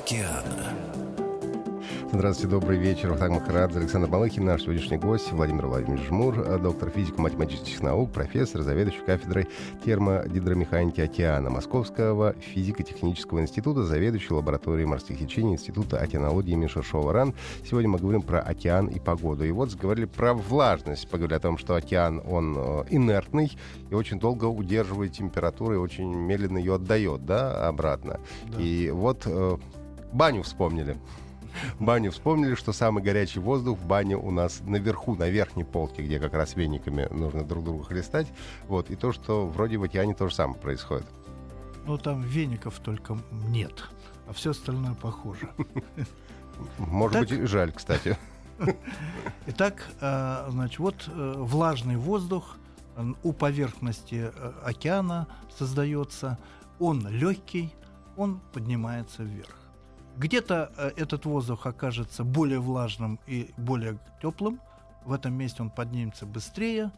Океана. 0.00 0.90
Здравствуйте, 2.12 2.50
добрый 2.50 2.76
вечер. 2.76 3.10
Вахтанг 3.10 3.40
Махарадзе, 3.40 3.78
Александр 3.78 4.08
Малыхин, 4.08 4.44
наш 4.44 4.62
сегодняшний 4.62 4.96
гость 4.96 5.30
Владимир 5.30 5.66
Владимирович 5.66 6.08
Жмур, 6.08 6.40
э, 6.40 6.58
доктор 6.58 6.90
физико-математических 6.90 7.80
наук, 7.82 8.10
профессор, 8.10 8.62
заведующий 8.62 9.02
кафедрой 9.06 9.46
термогидромеханики 9.84 11.00
океана 11.00 11.50
Московского 11.50 12.32
физико-технического 12.32 13.40
института, 13.40 13.84
заведующий 13.84 14.34
лабораторией 14.34 14.86
морских 14.86 15.20
течений 15.20 15.52
Института 15.52 15.98
океанологии 15.98 16.52
имени 16.52 16.66
Шершова-Ран. 16.66 17.32
Сегодня 17.64 17.90
мы 17.90 17.98
говорим 17.98 18.22
про 18.22 18.40
океан 18.40 18.88
и 18.88 18.98
погоду. 18.98 19.44
И 19.44 19.52
вот 19.52 19.70
заговорили 19.70 20.06
про 20.06 20.34
влажность, 20.34 21.08
поговорили 21.08 21.36
о 21.36 21.40
том, 21.40 21.58
что 21.58 21.76
океан, 21.76 22.20
он 22.28 22.56
э, 22.58 22.84
инертный 22.90 23.56
и 23.88 23.94
очень 23.94 24.18
долго 24.18 24.46
удерживает 24.46 25.12
температуру 25.12 25.74
и 25.74 25.78
очень 25.78 26.12
медленно 26.12 26.58
ее 26.58 26.74
отдает, 26.74 27.24
да, 27.24 27.68
обратно. 27.68 28.18
Да. 28.48 28.60
И 28.60 28.90
вот 28.90 29.22
э, 29.26 29.56
баню 30.12 30.42
вспомнили. 30.42 30.96
Баню 31.78 32.10
вспомнили, 32.12 32.54
что 32.54 32.72
самый 32.72 33.02
горячий 33.02 33.40
воздух 33.40 33.78
в 33.78 33.86
бане 33.86 34.16
у 34.16 34.30
нас 34.30 34.60
наверху, 34.64 35.16
на 35.16 35.28
верхней 35.28 35.64
полке, 35.64 36.02
где 36.02 36.18
как 36.18 36.34
раз 36.34 36.54
вениками 36.56 37.08
нужно 37.10 37.44
друг 37.44 37.64
друга 37.64 37.84
хлестать. 37.84 38.28
Вот. 38.68 38.90
И 38.90 38.96
то, 38.96 39.12
что 39.12 39.46
вроде 39.46 39.76
в 39.76 39.82
океане 39.82 40.14
то 40.14 40.28
же 40.28 40.34
самое 40.34 40.58
происходит. 40.58 41.06
Ну, 41.86 41.98
там 41.98 42.22
веников 42.22 42.78
только 42.78 43.18
нет, 43.48 43.84
а 44.28 44.32
все 44.32 44.50
остальное 44.50 44.94
похоже. 44.94 45.48
Может 46.78 47.20
быть, 47.20 47.48
жаль, 47.48 47.72
кстати. 47.72 48.16
Итак, 49.46 49.88
э, 50.00 50.46
значит, 50.50 50.78
вот 50.78 51.08
э, 51.08 51.34
влажный 51.38 51.96
воздух 51.96 52.56
у 53.22 53.32
поверхности 53.32 54.30
э, 54.34 54.52
океана 54.62 55.26
создается. 55.56 56.38
Он 56.78 57.06
легкий, 57.08 57.72
он 58.16 58.40
поднимается 58.52 59.22
вверх. 59.22 59.59
Где-то 60.20 60.70
э, 60.76 60.90
этот 60.96 61.24
воздух 61.24 61.64
окажется 61.64 62.24
более 62.24 62.60
влажным 62.60 63.18
и 63.26 63.54
более 63.56 63.98
теплым. 64.20 64.60
В 65.06 65.14
этом 65.14 65.32
месте 65.32 65.62
он 65.62 65.70
поднимется 65.70 66.26
быстрее, 66.26 66.92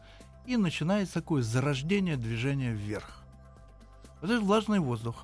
и 0.45 0.57
начинается 0.57 1.13
такое 1.13 1.41
зарождение 1.41 2.17
движения 2.17 2.73
вверх. 2.73 3.23
Вот 4.19 4.29
этот 4.29 4.43
влажный 4.43 4.79
воздух 4.79 5.23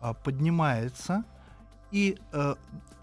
а, 0.00 0.12
поднимается, 0.12 1.22
и 1.92 2.18
э, 2.32 2.54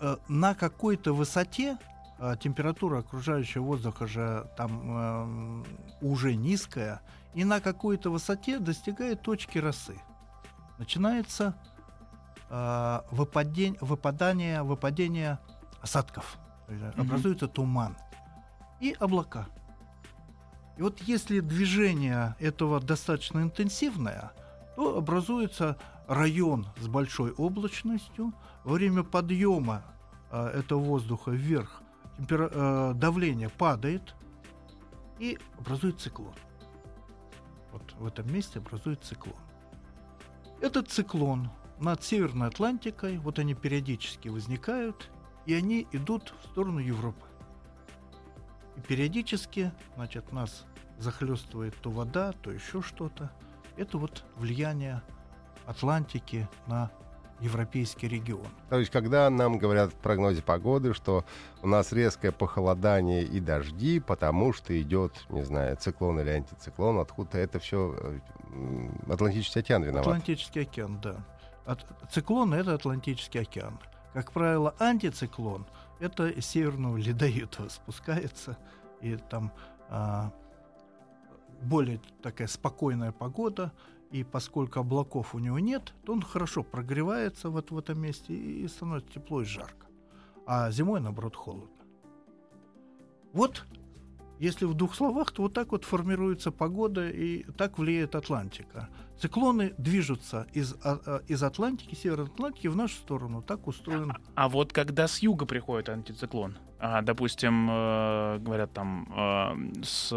э, 0.01 0.17
на 0.27 0.55
какой-то 0.55 1.13
высоте 1.13 1.77
а, 2.19 2.35
температура 2.35 2.99
окружающего 2.99 3.63
воздуха 3.63 4.07
же 4.07 4.45
там 4.57 4.97
эм, 4.97 5.65
уже 6.01 6.35
низкая, 6.35 6.99
и 7.33 7.45
на 7.45 7.61
какой-то 7.61 8.09
высоте 8.09 8.59
достигает 8.59 9.21
точки 9.21 9.57
росы. 9.57 10.01
Начинается 10.79 11.55
а, 12.49 13.05
выпадень- 13.11 13.77
выпадание, 13.81 14.63
выпадение 14.63 15.39
осадков. 15.81 16.37
Мгм. 16.67 17.01
Образуется 17.01 17.47
туман 17.47 17.95
и 18.79 18.95
облака. 18.99 19.47
И 20.77 20.81
вот 20.81 20.99
если 21.01 21.39
движение 21.39 22.35
этого 22.39 22.79
достаточно 22.79 23.39
интенсивное, 23.41 24.31
то 24.75 24.97
образуется 24.97 25.77
район 26.07 26.67
с 26.79 26.87
большой 26.87 27.31
облачностью. 27.31 28.33
Во 28.63 28.73
время 28.73 29.03
подъема 29.03 29.83
а, 30.29 30.49
этого 30.51 30.79
воздуха 30.79 31.31
вверх 31.31 31.81
темпера- 32.17 32.51
э, 32.51 32.93
давление 32.95 33.49
падает 33.49 34.13
и 35.19 35.37
образует 35.57 35.99
циклон. 36.01 36.33
Вот 37.71 37.93
в 37.97 38.05
этом 38.05 38.31
месте 38.33 38.59
образует 38.59 39.03
циклон. 39.03 39.35
Этот 40.61 40.89
циклон 40.89 41.49
над 41.79 42.03
Северной 42.03 42.47
Атлантикой, 42.47 43.17
вот 43.17 43.39
они 43.39 43.53
периодически 43.53 44.29
возникают, 44.29 45.09
и 45.45 45.53
они 45.53 45.87
идут 45.91 46.33
в 46.41 46.47
сторону 46.47 46.79
Европы. 46.79 47.25
И 48.75 48.81
периодически, 48.81 49.71
значит, 49.95 50.31
нас 50.31 50.65
захлестывает 50.97 51.75
то 51.81 51.89
вода, 51.89 52.33
то 52.41 52.51
еще 52.51 52.81
что-то. 52.81 53.31
Это 53.75 53.97
вот 53.97 54.23
влияние 54.35 55.01
Атлантики 55.65 56.47
на 56.65 56.91
европейский 57.39 58.07
регион. 58.07 58.47
То 58.69 58.79
есть, 58.79 58.91
когда 58.91 59.29
нам 59.29 59.59
говорят 59.59 59.91
в 59.91 59.95
прогнозе 59.95 60.41
погоды, 60.41 60.95
что 60.95 61.23
у 61.61 61.67
нас 61.67 61.91
резкое 61.91 62.31
похолодание 62.31 63.23
и 63.23 63.39
дожди, 63.39 63.99
потому 63.99 64.53
что 64.53 64.79
идет, 64.81 65.13
не 65.29 65.43
знаю, 65.43 65.77
циклон 65.77 66.19
или 66.19 66.29
антициклон, 66.29 66.99
откуда 66.99 67.37
это 67.37 67.59
все 67.59 67.95
Атлантический 69.07 69.61
океан 69.61 69.83
виноват. 69.83 70.07
Атлантический 70.07 70.63
океан, 70.63 70.99
да. 70.99 71.17
От, 71.67 71.85
циклон 72.09 72.53
это 72.53 72.73
Атлантический 72.73 73.41
океан. 73.41 73.77
Как 74.13 74.31
правило, 74.31 74.73
антициклон 74.79 75.67
это 75.99 76.27
из 76.27 76.45
Северного 76.45 76.97
Ледовитого 76.97 77.67
спускается, 77.69 78.57
и 79.01 79.17
там 79.17 79.51
а, 79.89 80.31
более 81.61 81.99
такая 82.21 82.47
спокойная 82.47 83.11
погода, 83.11 83.73
и 84.11 84.23
поскольку 84.23 84.79
облаков 84.79 85.35
у 85.35 85.39
него 85.39 85.59
нет, 85.59 85.93
то 86.05 86.13
он 86.13 86.21
хорошо 86.21 86.63
прогревается 86.63 87.49
вот 87.49 87.71
в 87.71 87.77
этом 87.77 87.99
месте 88.01 88.33
и 88.33 88.65
становится 88.69 89.11
тепло 89.11 89.41
и 89.41 89.45
жарко. 89.45 89.87
А 90.45 90.71
зимой, 90.71 91.01
наоборот, 91.01 91.35
холодно. 91.35 91.67
Вот 93.33 93.65
если 94.39 94.65
в 94.65 94.73
двух 94.73 94.95
словах, 94.95 95.31
то 95.31 95.43
вот 95.43 95.53
так 95.53 95.71
вот 95.71 95.83
формируется 95.85 96.51
погода 96.51 97.09
и 97.09 97.43
так 97.57 97.77
влияет 97.77 98.15
Атлантика. 98.15 98.89
Циклоны 99.19 99.73
движутся 99.79 100.45
из, 100.53 100.75
а, 100.83 100.99
а, 101.05 101.21
из 101.27 101.41
Атлантики, 101.41 101.95
Северной 101.95 102.27
Атлантики 102.27 102.67
в 102.67 102.75
нашу 102.75 102.95
сторону. 102.95 103.41
Так 103.41 103.67
устроен. 103.67 104.11
А, 104.11 104.17
а 104.35 104.49
вот 104.49 104.73
когда 104.73 105.07
с 105.07 105.19
юга 105.19 105.45
приходит 105.47 105.89
антициклон, 105.89 106.55
а, 106.79 107.01
допустим, 107.01 107.67
э, 107.69 108.37
говорят 108.39 108.71
там 108.73 109.11
э, 109.15 109.81
с 109.83 110.09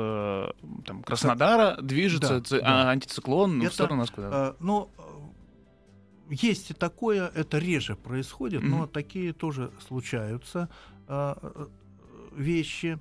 там, 0.85 1.03
Краснодара 1.03 1.79
движется 1.81 2.41
Да, 2.41 2.45
ци- 2.45 2.61
да. 2.61 2.89
а, 2.89 2.91
антициклон 2.91 3.57
ну, 3.57 3.65
в 3.65 3.67
Это, 3.69 3.75
сторону 3.75 3.97
Москвы. 4.01 4.23
да. 4.31 4.49
Э, 4.51 4.55
но 4.61 4.91
э, 4.99 5.03
есть 6.35 6.71
и 6.71 6.75
такое, 6.75 7.29
это 7.35 7.57
реже 7.59 7.97
происходит, 7.97 8.63
но 8.63 8.79
Мгм. 8.81 8.89
такие 8.89 9.33
тоже 9.33 9.71
случаются 9.89 10.69
э, 11.09 11.35
э, 11.41 11.67
вещи. 12.37 12.99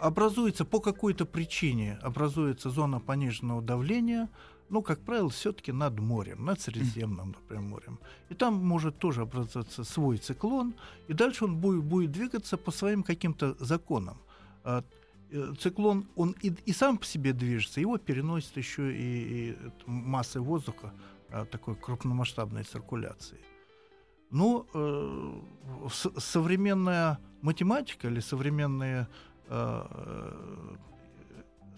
Образуется 0.00 0.64
по 0.64 0.80
какой-то 0.80 1.26
причине, 1.26 1.98
образуется 2.02 2.70
зона 2.70 3.00
пониженного 3.00 3.60
давления, 3.60 4.28
ну, 4.70 4.82
как 4.82 5.00
правило, 5.00 5.28
все-таки 5.28 5.72
над 5.72 5.98
морем, 5.98 6.44
над 6.44 6.60
Средиземным, 6.60 7.28
например, 7.32 7.62
морем. 7.62 7.98
И 8.30 8.34
там 8.34 8.54
может 8.54 8.98
тоже 8.98 9.22
образоваться 9.22 9.84
свой 9.84 10.18
циклон, 10.18 10.74
и 11.08 11.12
дальше 11.12 11.44
он 11.44 11.56
будет, 11.56 11.84
будет 11.84 12.12
двигаться 12.12 12.56
по 12.56 12.70
своим 12.70 13.02
каким-то 13.02 13.56
законам. 13.58 14.16
А, 14.64 14.82
э, 15.30 15.54
Циклон, 15.58 16.06
он 16.16 16.36
и, 16.40 16.52
и 16.66 16.72
сам 16.72 16.98
по 16.98 17.04
себе 17.04 17.32
движется, 17.32 17.80
его 17.80 17.98
переносит 17.98 18.56
еще 18.56 18.94
и, 18.94 19.50
и 19.50 19.56
массы 19.86 20.40
воздуха 20.40 20.92
а, 21.30 21.44
такой 21.44 21.74
крупномасштабной 21.74 22.62
циркуляции. 22.62 23.38
Ну, 24.30 24.66
э, 24.72 25.40
современная 26.16 27.18
математика 27.42 28.08
или 28.08 28.20
современные 28.20 29.02
э, 29.02 29.06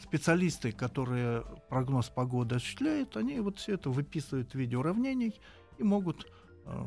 специалисты, 0.02 0.72
которые 0.72 1.44
прогноз 1.68 2.08
погоды 2.08 2.56
осуществляют, 2.56 3.16
они 3.16 3.40
вот 3.40 3.58
все 3.58 3.74
это 3.74 3.90
выписывают 3.90 4.52
в 4.52 4.54
виде 4.54 4.76
уравнений 4.76 5.40
и 5.78 5.82
могут 5.82 6.26
э, 6.66 6.84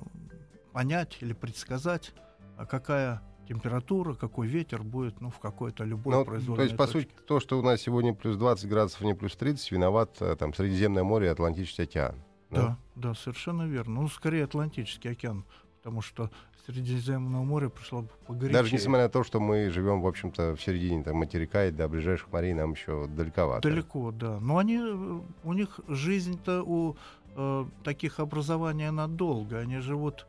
понять 0.74 1.18
или 1.22 1.34
предсказать, 1.34 2.14
а 2.58 2.66
какая 2.66 3.22
температура, 3.48 4.14
какой 4.16 4.48
ветер 4.48 4.84
будет 4.84 5.22
ну, 5.22 5.30
в 5.30 5.40
какой-то 5.40 5.84
любой 5.84 6.16
Ну, 6.16 6.24
то 6.24 6.32
произвольной 6.32 6.66
есть, 6.66 6.78
по 6.78 6.86
точке. 6.86 7.02
сути, 7.02 7.26
то, 7.28 7.40
что 7.40 7.60
у 7.60 7.62
нас 7.62 7.82
сегодня 7.82 8.14
плюс 8.14 8.38
20 8.38 8.68
градусов, 8.68 9.02
не 9.02 9.14
плюс 9.14 9.36
30, 9.36 9.72
виноват 9.72 10.18
э, 10.20 10.36
там 10.36 10.54
Средиземное 10.54 11.04
море 11.04 11.28
и 11.28 11.30
Атлантический 11.30 11.84
океан. 11.84 12.16
Да, 12.50 12.78
да, 12.96 13.14
совершенно 13.14 13.64
верно. 13.64 14.02
Ну, 14.02 14.08
скорее 14.08 14.46
Атлантический 14.46 15.12
океан, 15.12 15.46
потому 15.78 16.02
что 16.02 16.32
Средиземное 16.66 17.42
море 17.42 17.70
пришло 17.70 18.02
бы 18.02 18.10
погорячее. 18.26 18.54
Даже 18.54 18.74
несмотря 18.74 19.04
на 19.04 19.10
то, 19.10 19.24
что 19.24 19.40
мы 19.40 19.70
живем, 19.70 20.02
в 20.02 20.08
общем-то, 20.08 20.56
в 20.56 20.62
середине 20.62 21.04
там, 21.04 21.18
материка, 21.18 21.66
и 21.66 21.72
до 21.72 21.88
ближайших 21.88 22.32
морей 22.32 22.54
нам 22.54 22.72
еще 22.72 23.08
далековато. 23.08 23.70
Далеко, 23.70 24.12
да. 24.12 24.40
Но 24.40 24.58
они, 24.58 24.78
э, 24.78 25.20
у 25.44 25.54
них 25.54 25.80
жизнь-то 25.88 26.64
у 26.64 26.96
э, 27.36 27.66
таких 27.84 28.20
образований 28.20 28.88
она 28.88 29.08
долго. 29.08 29.60
Они 29.60 29.78
живут 29.78 30.26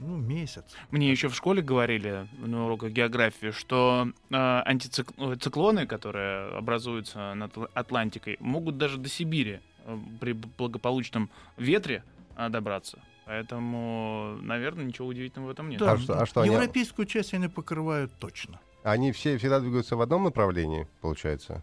ну, 0.00 0.16
месяц. 0.16 0.64
Мне 0.90 1.10
еще 1.10 1.28
в 1.28 1.34
школе 1.34 1.62
говорили 1.62 2.28
на 2.38 2.66
уроках 2.66 2.92
географии, 2.92 3.50
что 3.50 4.12
э, 4.30 4.34
антициклоны, 4.36 5.86
которые 5.86 6.56
образуются 6.56 7.34
над 7.34 7.56
Атл- 7.56 7.70
Атлантикой, 7.74 8.36
могут 8.40 8.78
даже 8.78 8.98
до 8.98 9.08
Сибири 9.08 9.60
э, 9.84 9.98
при 10.20 10.32
благополучном 10.32 11.30
ветре 11.56 12.04
э, 12.36 12.48
добраться. 12.48 13.00
Поэтому, 13.28 14.38
наверное, 14.40 14.84
ничего 14.86 15.06
удивительного 15.08 15.48
в 15.50 15.52
этом 15.52 15.68
нет. 15.68 15.80
Да, 15.80 15.92
А 15.92 15.98
что- 15.98 16.18
а 16.22 16.26
что 16.26 16.40
они- 16.40 16.52
европейскую 16.54 17.06
часть 17.06 17.34
они 17.34 17.48
покрывают 17.48 18.10
точно. 18.18 18.58
Они 18.84 19.12
все 19.12 19.36
всегда 19.36 19.60
двигаются 19.60 19.96
в 19.96 20.00
одном 20.00 20.24
направлении, 20.24 20.88
получается? 21.02 21.62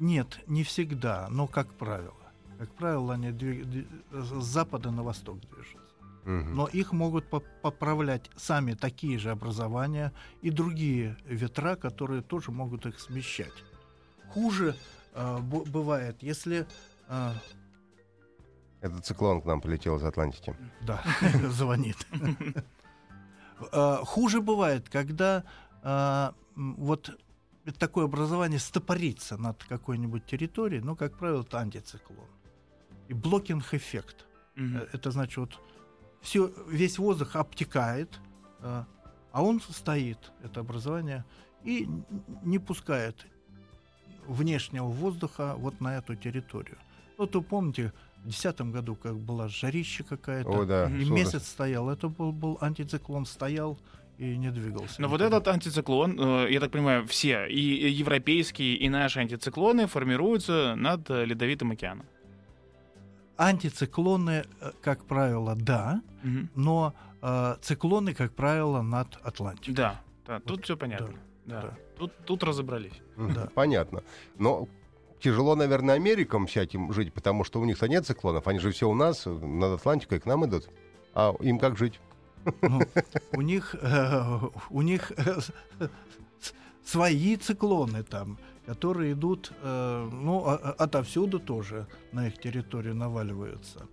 Нет, 0.00 0.40
не 0.48 0.64
всегда, 0.64 1.28
но 1.30 1.46
как 1.46 1.68
правило. 1.74 2.14
Как 2.58 2.68
правило, 2.70 3.14
они 3.14 3.28
двиг- 3.28 3.64
дви- 3.64 3.86
с 4.10 4.44
запада 4.44 4.90
на 4.90 5.02
восток 5.04 5.38
движутся. 5.40 5.78
Мгм. 6.24 6.56
Но 6.56 6.66
их 6.66 6.92
могут 6.92 7.28
по- 7.30 7.42
поправлять 7.62 8.28
сами 8.36 8.74
такие 8.74 9.18
же 9.18 9.30
образования 9.30 10.12
и 10.42 10.50
другие 10.50 11.16
ветра, 11.26 11.76
которые 11.76 12.22
тоже 12.22 12.50
могут 12.50 12.86
их 12.86 12.98
смещать. 12.98 13.52
Хуже 14.30 14.74
э, 15.16 15.38
бывает, 15.38 16.16
если 16.22 16.66
э, 17.08 17.32
Этот 18.84 19.06
циклон 19.06 19.40
к 19.40 19.46
нам 19.46 19.60
полетел 19.62 19.96
из 19.96 20.02
Атлантики. 20.04 20.54
да, 20.82 21.02
звонит. 21.50 22.06
Э, 23.72 23.96
Хуже 24.04 24.40
бывает, 24.42 24.88
когда 24.90 25.42
м, 25.82 26.74
вот 26.76 27.10
такое 27.78 28.04
образование 28.04 28.58
стопорится 28.58 29.36
над 29.38 29.64
какой-нибудь 29.64 30.26
территорией, 30.26 30.82
но, 30.82 30.96
как 30.96 31.16
правило, 31.16 31.40
это 31.42 31.60
антициклон. 31.60 32.28
И 33.08 33.14
блокинг-эффект. 33.14 34.26
Э, 34.56 34.86
Это 34.92 35.10
значит, 35.10 35.38
вот 35.38 35.58
все, 36.20 36.50
весь 36.68 36.98
воздух 36.98 37.36
обтекает, 37.36 38.20
э, 38.60 38.84
а 39.32 39.42
он 39.42 39.60
стоит, 39.62 40.32
это 40.42 40.60
образование, 40.60 41.24
и 41.62 41.88
не 42.42 42.58
пускает 42.58 43.26
внешнего 44.26 44.88
воздуха 44.88 45.54
вот 45.56 45.80
на 45.80 45.96
эту 45.96 46.16
территорию. 46.16 46.76
Вот 47.16 47.34
вы 47.34 47.42
помните, 47.42 47.92
в 47.92 48.03
2010 48.24 48.60
году, 48.72 48.96
как 48.96 49.16
была 49.18 49.48
жарища 49.48 50.04
какая-то, 50.04 50.50
О, 50.50 50.64
да. 50.64 50.84
и 50.86 50.96
сложно. 51.04 51.12
месяц 51.14 51.46
стоял, 51.48 51.88
это 51.90 52.08
был, 52.08 52.32
был 52.32 52.58
антициклон, 52.60 53.26
стоял 53.26 53.78
и 54.18 54.36
не 54.36 54.50
двигался. 54.50 55.00
Но 55.02 55.08
вот 55.08 55.20
никуда. 55.20 55.36
этот 55.38 55.48
антициклон, 55.48 56.18
э, 56.18 56.46
я 56.50 56.60
так 56.60 56.70
понимаю, 56.70 57.06
все, 57.06 57.46
и 57.46 57.60
европейские, 57.90 58.76
и 58.76 58.88
наши 58.88 59.20
антициклоны 59.20 59.86
формируются 59.86 60.74
над 60.76 61.10
э, 61.10 61.24
Ледовитым 61.24 61.72
океаном. 61.72 62.06
Антициклоны, 63.36 64.44
э, 64.60 64.72
как 64.82 65.04
правило, 65.06 65.56
да, 65.56 66.00
Мгм. 66.22 66.48
но 66.54 66.94
э, 67.22 67.56
циклоны, 67.62 68.14
как 68.14 68.32
правило, 68.34 68.82
над 68.82 69.18
Атлантикой. 69.24 69.74
Да, 69.74 70.00
да, 70.26 70.38
тут 70.40 70.50
Вот, 70.58 70.64
все 70.64 70.76
понятно. 70.76 71.08
Да. 71.46 71.60
да. 71.62 71.78
Тут, 71.98 72.12
тут 72.24 72.42
разобрались. 72.44 72.92
Да. 73.16 73.48
Понятно. 73.54 74.02
Но 74.38 74.68
тяжело, 75.20 75.56
наверное, 75.56 75.94
Америкам 75.94 76.46
всяким 76.46 76.92
жить, 76.92 77.12
потому 77.12 77.44
что 77.44 77.60
у 77.60 77.64
них-то 77.64 77.88
нет 77.88 78.06
циклонов. 78.06 78.46
Они 78.48 78.58
же 78.58 78.70
все 78.70 78.88
у 78.88 78.94
нас, 78.94 79.26
над 79.26 79.80
Атлантикой, 79.80 80.20
к 80.20 80.26
нам 80.26 80.44
идут. 80.46 80.68
А 81.14 81.34
им 81.40 81.58
как 81.58 81.76
жить? 81.78 82.00
Ну, 82.62 82.80
у 83.32 83.40
них, 83.40 83.74
э, 83.80 84.40
у 84.70 84.82
них 84.82 85.12
э, 85.16 85.40
свои 86.84 87.36
циклоны 87.36 88.02
там, 88.02 88.38
которые 88.66 89.12
идут, 89.12 89.52
э, 89.62 90.10
ну, 90.12 90.44
а- 90.46 90.56
а- 90.62 90.84
отовсюду 90.84 91.38
тоже 91.40 91.86
на 92.12 92.28
их 92.28 92.38
территорию 92.38 92.94
наваливаются. 92.94 93.86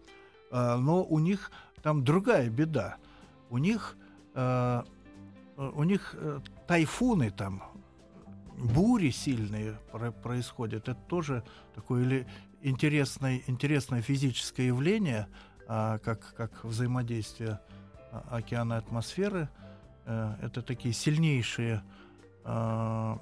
А, 0.52 0.78
но 0.78 1.04
у 1.04 1.20
них 1.20 1.52
там 1.82 2.04
другая 2.04 2.50
беда. 2.50 2.98
У 3.50 3.58
них, 3.58 3.96
э, 4.36 4.84
э, 5.58 5.72
у 5.74 5.84
них 5.84 6.16
э, 6.18 6.40
тайфуны 6.68 7.32
там, 7.32 7.64
бури 8.58 9.10
сильные 9.12 9.74
про- 9.92 10.12
происходят. 10.12 10.88
Это 10.88 10.96
тоже 11.08 11.44
такое 11.76 12.04
или 12.04 12.28
интересное, 12.62 13.42
интересное 13.48 14.02
физическое 14.02 14.68
явление, 14.68 15.28
а, 15.68 15.98
как, 16.00 16.34
как 16.36 16.64
взаимодействие 16.64 17.60
а, 18.12 18.38
океана 18.38 18.74
и 18.74 18.78
атмосферы. 18.78 19.50
Э, 20.06 20.36
Это 20.42 20.62
такие 20.62 20.94
сильнейшие, 20.94 21.84
а, 22.44 23.20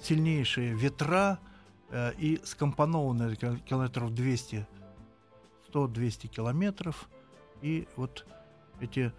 сильнейшие 0.00 0.74
ветра 0.74 1.38
э, 1.90 2.12
и 2.18 2.40
скомпонованные 2.44 3.36
кил- 3.36 3.58
километров 3.60 4.14
200, 4.14 4.66
100-200 5.72 6.28
километров. 6.28 7.08
И 7.62 7.86
вот 7.96 8.26
эти 8.80 9.12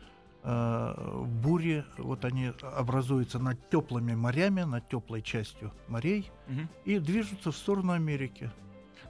бури, 0.52 1.84
вот 1.98 2.24
они 2.26 2.52
образуются 2.62 3.40
над 3.40 3.70
теплыми 3.70 4.16
морями, 4.16 4.62
над 4.64 4.88
теплой 4.88 5.22
частью 5.22 5.72
морей 5.88 6.32
Мгм. 6.48 6.70
и 6.86 7.00
движутся 7.00 7.52
в 7.52 7.58
сторону 7.58 7.92
Америки. 7.94 8.50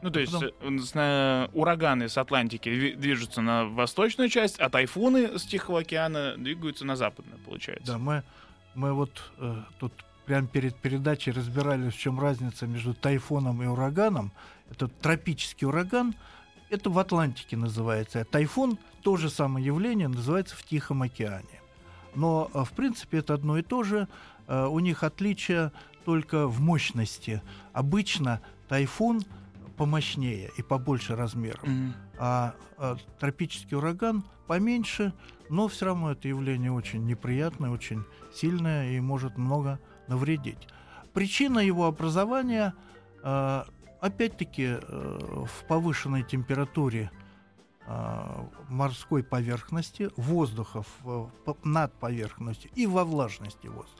Ну, 0.01 0.11
то 0.11 0.19
есть 0.19 0.31
Потом- 0.33 0.79
э, 0.95 1.47
ураганы 1.53 2.07
с 2.07 2.17
Атлантики 2.17 2.69
ви- 2.69 2.93
движутся 2.95 3.41
на 3.41 3.65
восточную 3.65 4.29
часть, 4.29 4.59
а 4.59 4.69
тайфуны 4.69 5.37
с 5.39 5.43
Тихого 5.43 5.79
океана 5.79 6.35
двигаются 6.37 6.85
на 6.85 6.95
западную, 6.95 7.39
получается. 7.45 7.93
Да, 7.93 7.97
мы, 7.97 8.23
мы 8.75 8.93
вот 8.93 9.11
э, 9.39 9.55
тут 9.79 9.93
прямо 10.25 10.47
перед 10.47 10.75
передачей 10.75 11.31
разбирались, 11.31 11.93
в 11.93 11.97
чем 11.97 12.19
разница 12.19 12.67
между 12.67 12.93
тайфуном 12.93 13.63
и 13.63 13.65
ураганом. 13.65 14.31
Это 14.69 14.87
тропический 14.87 15.65
ураган, 15.67 16.13
это 16.69 16.89
в 16.91 16.99
Атлантике 16.99 17.57
называется. 17.57 18.21
А 18.21 18.25
тайфун, 18.25 18.77
то 19.07 19.15
же 19.15 19.29
самое 19.29 19.65
явление, 19.65 20.09
называется 20.09 20.53
в 20.57 20.63
Тихом 20.63 21.01
океане. 21.01 21.61
Но, 22.13 22.51
э, 22.53 22.65
в 22.65 22.71
принципе, 22.71 23.19
это 23.19 23.35
одно 23.35 23.57
и 23.57 23.61
то 23.61 23.81
же. 23.83 24.09
Э, 24.49 24.65
У 24.67 24.79
них 24.79 25.01
отличие 25.01 25.71
только 26.03 26.45
в 26.45 26.59
мощности. 26.59 27.41
Обычно 27.71 28.41
тайфун 28.67 29.21
помощнее 29.77 30.51
и 30.57 30.61
побольше 30.61 31.15
размером, 31.15 31.61
Мгм. 31.63 31.93
а, 32.19 32.53
а 32.77 32.97
тропический 33.17 33.77
ураган 33.77 34.25
поменьше, 34.45 35.13
но 35.49 35.69
все 35.69 35.85
равно 35.85 36.11
это 36.11 36.27
явление 36.27 36.73
очень 36.73 37.05
неприятное, 37.05 37.69
очень 37.69 38.03
сильное 38.33 38.91
и 38.91 38.99
может 38.99 39.37
много 39.37 39.79
навредить. 40.09 40.67
Причина 41.13 41.59
его 41.59 41.85
образования, 41.85 42.73
э, 43.23 43.63
опять-таки, 44.01 44.63
э, 44.81 45.45
в 45.45 45.65
повышенной 45.69 46.23
температуре 46.23 47.09
морской 48.69 49.23
поверхности, 49.23 50.09
воздуха 50.17 50.83
в- 51.03 51.29
по- 51.45 51.57
над 51.63 51.93
поверхностью 51.93 52.69
и 52.75 52.85
во 52.87 53.05
влажности 53.05 53.67
воздуха. 53.67 53.93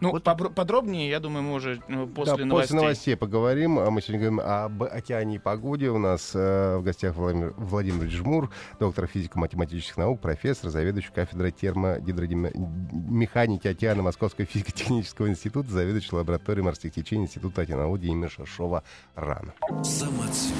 Ну, 0.00 0.12
Вот- 0.12 0.22
подробнее, 0.22 1.10
я 1.10 1.18
думаю, 1.18 1.42
мы 1.42 1.54
уже 1.54 1.82
э, 1.88 2.06
после 2.06 2.36
да, 2.36 2.44
новостей. 2.44 2.50
после 2.50 2.76
новостей 2.76 3.16
поговорим. 3.16 3.76
А 3.80 3.90
Мы 3.90 4.00
сегодня 4.00 4.30
говорим 4.30 4.40
об 4.40 4.84
океане 4.84 5.34
и 5.34 5.38
погоде. 5.40 5.90
У 5.90 5.98
нас 5.98 6.30
э, 6.32 6.76
в 6.76 6.82
гостях 6.84 7.16
Владимир, 7.16 7.54
Владимир 7.56 8.08
Жмур, 8.08 8.50
доктор 8.78 9.08
физико-математических 9.08 9.96
наук, 9.96 10.20
профессор, 10.20 10.70
заведующий 10.70 11.10
кафедрой 11.12 11.50
термодинамики 11.50 13.66
океана 13.66 14.02
Московского 14.04 14.46
физико-технического 14.46 15.28
института, 15.28 15.68
заведующий 15.70 16.14
лабораторией 16.14 16.64
морских 16.64 16.92
течений 16.94 17.24
Института 17.24 17.62
океанологии 17.62 18.10
имени 18.10 18.28
Шашова 18.28 18.84
РАН. 19.16 19.50
Самоцветы. 19.82 20.54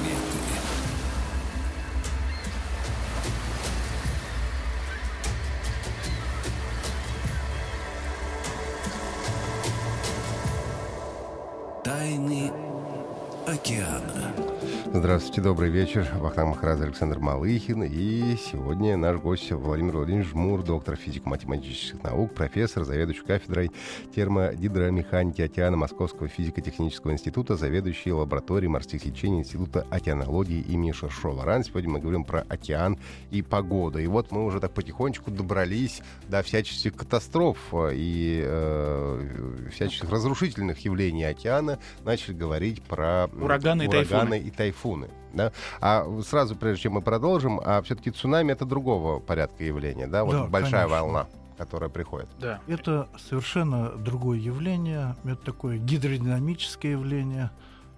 Тайны 12.11 12.51
океана. 13.47 14.50
Здравствуйте, 14.87 15.43
добрый 15.43 15.71
вечер. 15.71 16.09
Вахтанг 16.17 16.57
Махарадзе, 16.57 16.85
Александр 16.85 17.19
Малыхин. 17.19 17.85
И 17.85 18.37
сегодня 18.37 18.97
наш 18.97 19.19
гость 19.19 19.53
Владимир 19.53 19.97
Владимирович 19.97 20.31
Жмур, 20.31 20.63
доктор 20.63 20.97
физико-математических 20.97 22.03
наук, 22.03 22.35
профессор, 22.35 22.85
заведующий 22.85 23.23
кафедрой 23.23 23.71
термодидромеханики 24.15 25.43
океана 25.43 25.77
Московского 25.77 26.29
физико-технического 26.29 27.13
института, 27.13 27.57
заведующий 27.57 28.11
лабораторией 28.13 28.69
морских 28.71 29.03
течений 29.03 29.41
Института 29.41 29.87
океанологии 29.91 30.61
имени 30.61 30.93
Шершова. 30.93 31.45
Ран. 31.45 31.63
Сегодня 31.63 31.91
мы 31.91 32.01
говорим 32.01 32.25
про 32.25 32.41
океан 32.49 32.99
и 33.31 33.43
погоду. 33.43 33.99
И 33.99 34.07
вот 34.07 34.33
мы 34.33 34.45
уже 34.45 34.61
так 34.61 34.73
потихонечку 34.73 35.31
добрались 35.31 36.01
до 36.29 36.43
всяческих 36.43 36.97
катастроф 36.97 37.59
и 37.93 38.43
э, 38.45 39.69
всяческих 39.73 40.11
разрушительных 40.11 40.79
явлений 40.81 41.25
океана. 41.25 41.79
Начали 42.05 42.35
говорить 42.35 42.83
про 42.83 43.29
м, 43.33 43.45
Ураганы 43.45 43.83
и 43.85 43.87
ураганы 43.87 44.39
и 44.41 44.51
тайфуны. 44.51 44.70
Да? 45.33 45.53
А 45.81 46.07
сразу, 46.23 46.57
прежде 46.57 46.85
чем 46.85 46.95
мы 46.95 47.03
продолжим, 47.03 47.61
а 47.65 47.81
все-таки 47.83 48.11
цунами 48.11 48.53
это 48.53 48.65
другого 48.65 49.21
порядка 49.21 49.65
явления, 49.65 50.07
да? 50.07 50.25
Вот 50.25 50.33
Да, 50.33 50.45
большая 50.47 50.87
конечно. 50.87 51.03
волна, 51.03 51.27
которая 51.57 51.91
приходит. 51.91 52.29
Да. 52.39 52.61
Это 52.67 53.09
совершенно 53.29 53.91
другое 53.91 54.39
явление. 54.39 55.15
Это 55.25 55.37
такое 55.37 55.79
гидродинамическое 55.79 56.93
явление, 56.93 57.51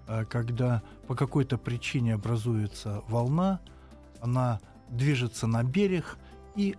э, 0.09 0.25
когда 0.27 0.83
по 1.07 1.15
какой-то 1.15 1.59
причине 1.59 2.15
образуется 2.15 3.03
волна, 3.09 3.61
она 4.21 4.61
движется 4.89 5.47
на 5.47 5.63
берег 5.65 6.19
и 6.55 6.77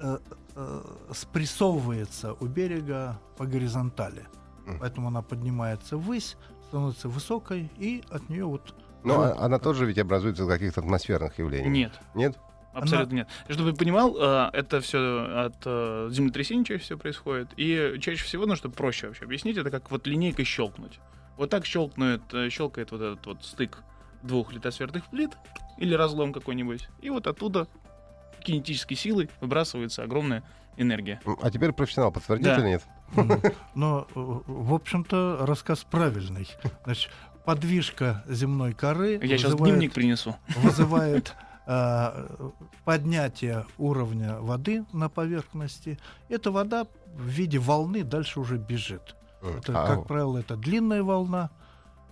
э, 0.00 0.18
э, 0.54 0.82
спрессовывается 1.12 2.34
у 2.34 2.46
берега 2.46 3.18
по 3.36 3.46
горизонтали. 3.46 4.24
Поэтому 4.78 5.08
она 5.08 5.22
поднимается 5.22 5.96
ввысь, 5.96 6.36
становится 6.68 7.08
высокой, 7.08 7.68
и 7.78 8.04
от 8.10 8.28
нее 8.28 8.44
вот 8.44 8.74
Но 9.04 9.14
Ну, 9.16 9.22
а- 9.22 9.44
она 9.44 9.58
тоже 9.58 9.84
ведь 9.86 9.98
образуется 9.98 10.44
из 10.44 10.48
каких-то 10.48 10.80
атмосферных 10.80 11.38
явлений. 11.38 11.68
Нет. 11.68 11.92
Нет? 12.14 12.38
Абсолютно 12.72 13.16
нет. 13.16 13.28
Чтобы 13.50 13.72
ты 13.72 13.76
понимал, 13.78 14.16
э, 14.18 14.50
это 14.54 14.80
все 14.80 14.98
от 15.46 15.56
э, 15.66 16.08
землетрясений 16.10 16.64
чаще 16.64 16.82
всего 16.82 16.98
происходит. 16.98 17.48
И 17.58 17.96
чаще 18.00 18.24
всего, 18.24 18.46
ну, 18.46 18.56
чтобы 18.56 18.74
проще 18.74 19.08
вообще 19.08 19.24
объяснить, 19.24 19.58
это 19.58 19.70
как 19.70 19.90
вот 19.90 20.06
линейкой 20.06 20.44
щелкнуть. 20.46 20.98
Вот 21.36 21.50
так 21.50 21.66
щелкнет, 21.66 22.22
э, 22.32 22.48
щелкает 22.48 22.90
вот 22.92 23.00
этот 23.02 23.26
вот 23.26 23.44
стык 23.44 23.82
двух 24.22 24.52
литосферных 24.54 25.04
плит 25.10 25.32
или 25.76 25.94
разлом 25.94 26.32
какой-нибудь. 26.32 26.88
И 27.02 27.10
вот 27.10 27.26
оттуда 27.26 27.66
кинетической 28.42 28.96
силой 28.96 29.28
выбрасывается 29.40 30.02
огромная 30.02 30.42
энергия. 30.78 31.20
А 31.42 31.50
теперь 31.50 31.72
профессионал 31.72 32.10
подтвердит 32.12 32.46
Да. 32.46 32.56
или 32.58 32.68
нет? 32.68 32.84
Но, 33.74 34.06
в 34.14 34.72
общем-то, 34.72 35.40
рассказ 35.42 35.84
правильный. 35.90 36.48
Значит, 36.84 37.10
подвижка 37.44 38.24
земной 38.28 38.72
коры 38.72 39.18
Я 39.22 39.36
сейчас 39.38 39.52
вызывает- 39.52 39.74
дневник 39.74 39.92
принесу. 39.92 40.36
вызывает 40.56 41.34
э, 41.66 42.48
поднятие 42.84 43.66
уровня 43.78 44.38
воды 44.40 44.84
на 44.92 45.08
поверхности. 45.08 45.98
Эта 46.28 46.50
вода 46.50 46.86
в 47.14 47.26
виде 47.26 47.58
волны 47.58 48.04
дальше 48.04 48.40
уже 48.40 48.56
бежит. 48.58 49.14
Это, 49.42 49.72
как 49.72 50.06
правило, 50.06 50.38
это 50.38 50.56
длинная 50.56 51.02
волна. 51.02 51.50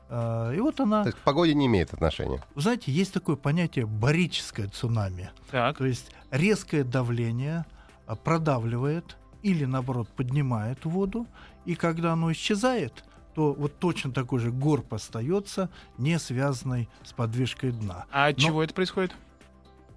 Э, 0.09 0.53
и 0.57 0.61
вот 0.61 0.81
она, 0.81 1.03
То 1.03 1.09
есть 1.11 1.19
к 1.19 1.23
погоде 1.23 1.55
не 1.55 1.66
имеет 1.66 1.93
отношения. 1.95 2.43
вы 2.55 2.61
знаете, 2.62 2.90
есть 2.93 3.12
такое 3.12 3.37
понятие 3.37 3.87
барическое 3.87 4.66
цунами. 4.69 5.31
Так. 5.51 5.79
То 5.79 5.87
есть 5.87 6.11
резкое 6.31 6.83
давление 6.85 7.64
а, 8.07 8.16
продавливает 8.16 9.16
или, 9.43 9.64
наоборот, 9.64 10.09
поднимает 10.09 10.85
воду, 10.85 11.27
и 11.64 11.75
когда 11.77 12.12
оно 12.12 12.33
исчезает, 12.33 13.05
то 13.35 13.53
вот 13.53 13.79
точно 13.79 14.12
такой 14.12 14.40
же 14.40 14.51
горб 14.51 14.93
остается, 14.95 15.69
не 15.99 16.19
связанный 16.19 16.88
с 17.05 17.12
подвижкой 17.12 17.73
дна. 17.73 18.07
А 18.11 18.27
от 18.27 18.38
Но- 18.38 18.43
чего 18.45 18.62
это 18.62 18.75
происходит? 18.75 19.14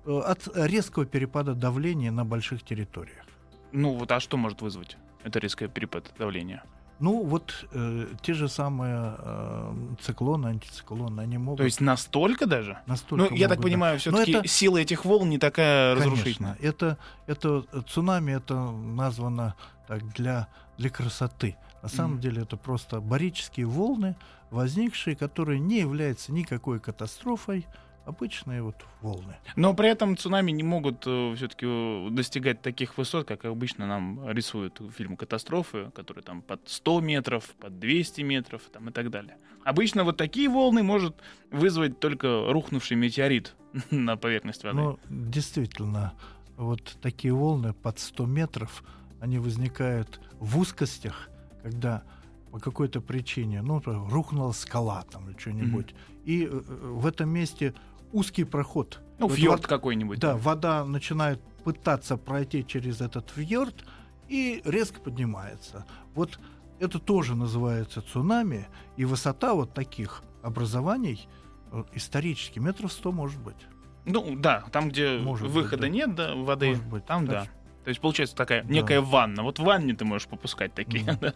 Э, 0.06 0.20
От 0.26 0.50
резкого 0.56 1.06
перепада 1.06 1.54
давления 1.56 2.12
на 2.12 2.26
больших 2.26 2.64
территориях. 2.64 3.26
Ну 3.72 3.94
вот, 3.98 4.12
а 4.12 4.20
что 4.20 4.38
может 4.38 4.62
вызвать 4.62 4.98
это 5.24 5.40
резкое 5.40 5.68
перепад 5.68 6.12
давления? 6.18 6.64
Ну, 7.00 7.24
вот 7.26 7.66
э, 7.74 8.06
те 8.22 8.34
же 8.34 8.48
самые 8.48 9.16
э, 9.18 9.74
циклоны, 10.02 10.48
антициклоны, 10.48 11.22
они 11.22 11.38
могут 11.38 11.58
То 11.58 11.64
есть 11.64 11.82
настолько 11.82 12.46
даже? 12.46 12.78
настолько... 12.86 13.30
Ну, 13.32 13.36
я 13.36 13.48
так 13.48 13.58
могут, 13.58 13.58
да. 13.58 13.76
понимаю, 13.76 14.00
все-таки 14.00 14.32
это- 14.34 14.48
сила 14.48 14.78
этих 14.78 15.04
волн 15.04 15.30
не 15.30 15.38
такая 15.40 15.96
Конечно, 15.96 16.12
разрушительная. 16.14 16.58
это, 16.62 16.98
это 17.26 17.66
э, 17.74 17.82
цунами, 17.88 18.32
это 18.34 18.56
названо 18.72 19.56
так 19.88 20.08
для, 20.14 20.48
для 20.78 20.90
красоты. 20.92 21.56
На 21.84 21.90
самом 21.90 22.20
деле 22.20 22.44
это 22.44 22.56
просто 22.56 23.02
барические 23.02 23.66
волны, 23.66 24.16
возникшие, 24.52 25.18
которые 25.18 25.60
не 25.60 25.80
являются 25.80 26.32
никакой 26.32 26.80
катастрофой, 26.80 27.68
обычные 28.06 28.62
вот 28.62 28.76
волны. 29.02 29.36
Но 29.58 29.74
при 29.74 29.90
этом 29.90 30.16
цунами 30.16 30.52
не 30.52 30.64
могут 30.64 31.02
все-таки 31.02 32.10
достигать 32.10 32.62
таких 32.62 32.98
высот, 32.98 33.28
как 33.28 33.44
обычно 33.44 33.86
нам 33.86 34.30
рисуют 34.30 34.80
в 34.80 34.92
фильме 34.92 35.18
«Катастрофы», 35.18 35.92
которые 35.94 36.24
там 36.24 36.42
под 36.42 36.62
100 36.70 37.02
метров, 37.02 37.46
под 37.60 37.80
200 37.80 38.22
метров 38.22 38.62
там, 38.72 38.90
и 38.90 38.92
так 38.94 39.10
далее. 39.10 39.38
Обычно 39.66 40.06
вот 40.06 40.16
такие 40.16 40.50
волны 40.50 40.84
может 40.84 41.16
вызвать 41.52 42.00
только 42.00 42.46
рухнувший 42.48 42.96
метеорит 42.96 43.56
на 43.92 44.16
поверхность 44.16 44.64
воды. 44.64 44.78
Но 44.78 45.00
действительно, 45.10 46.14
вот 46.56 46.98
такие 47.02 47.34
волны 47.34 47.74
под 47.74 48.00
100 48.00 48.26
метров, 48.26 48.84
они 49.20 49.38
возникают 49.38 50.20
в 50.40 50.58
узкостях, 50.58 51.30
когда 51.64 52.04
по 52.52 52.60
какой-то 52.60 53.02
причине, 53.02 53.64
ну, 53.64 53.82
рухнула 53.86 54.52
скала 54.52 55.04
там 55.12 55.30
или 55.30 55.38
что-нибудь, 55.40 55.96
и 56.24 56.44
э, 56.44 56.48
э, 56.52 56.60
в 56.60 57.08
этом 57.08 57.30
месте 57.30 57.74
узкий 58.12 58.44
проход. 58.44 59.00
ну, 59.18 59.28
вот 59.28 59.38
фьорд 59.38 59.62
вод- 59.62 59.68
какой-нибудь. 59.68 60.20
Да, 60.20 60.38
вода 60.38 60.86
начинает 60.86 61.42
пытаться 61.64 62.18
пройти 62.18 62.64
через 62.68 63.02
этот 63.02 63.32
фьорд 63.32 63.86
и 64.30 64.62
резко 64.66 65.00
поднимается. 65.00 65.86
Вот 66.14 66.40
это 66.80 67.00
тоже 67.00 67.36
называется 67.36 68.02
цунами, 68.02 68.68
и 68.98 69.06
высота 69.06 69.54
вот 69.54 69.74
таких 69.74 70.22
образований 70.44 71.28
э, 71.72 71.84
исторически 71.94 72.60
метров 72.60 72.92
100 72.92 73.12
может 73.12 73.42
быть. 73.42 73.66
Ну, 74.06 74.36
да, 74.38 74.66
там, 74.72 74.90
где 74.90 75.18
Может 75.18 75.48
быть, 75.48 75.56
выхода 75.56 75.84
да. 75.84 75.90
нет 75.90 76.14
да, 76.14 76.36
воды, 76.36 76.68
Может 76.68 76.86
быть. 76.88 77.06
там 77.06 77.26
да. 77.26 77.48
То 77.84 77.90
есть 77.90 78.00
получается 78.00 78.36
такая 78.36 78.64
Да. 78.64 78.70
некая 78.74 79.02
ванна. 79.02 79.44
Вот 79.44 79.60
в 79.60 79.64
ванне 79.64 79.94
ты 79.94 80.06
можешь 80.06 80.28
попускать 80.28 80.74
такие 80.74 81.04
Мгм. 81.04 81.18
да, 81.22 81.34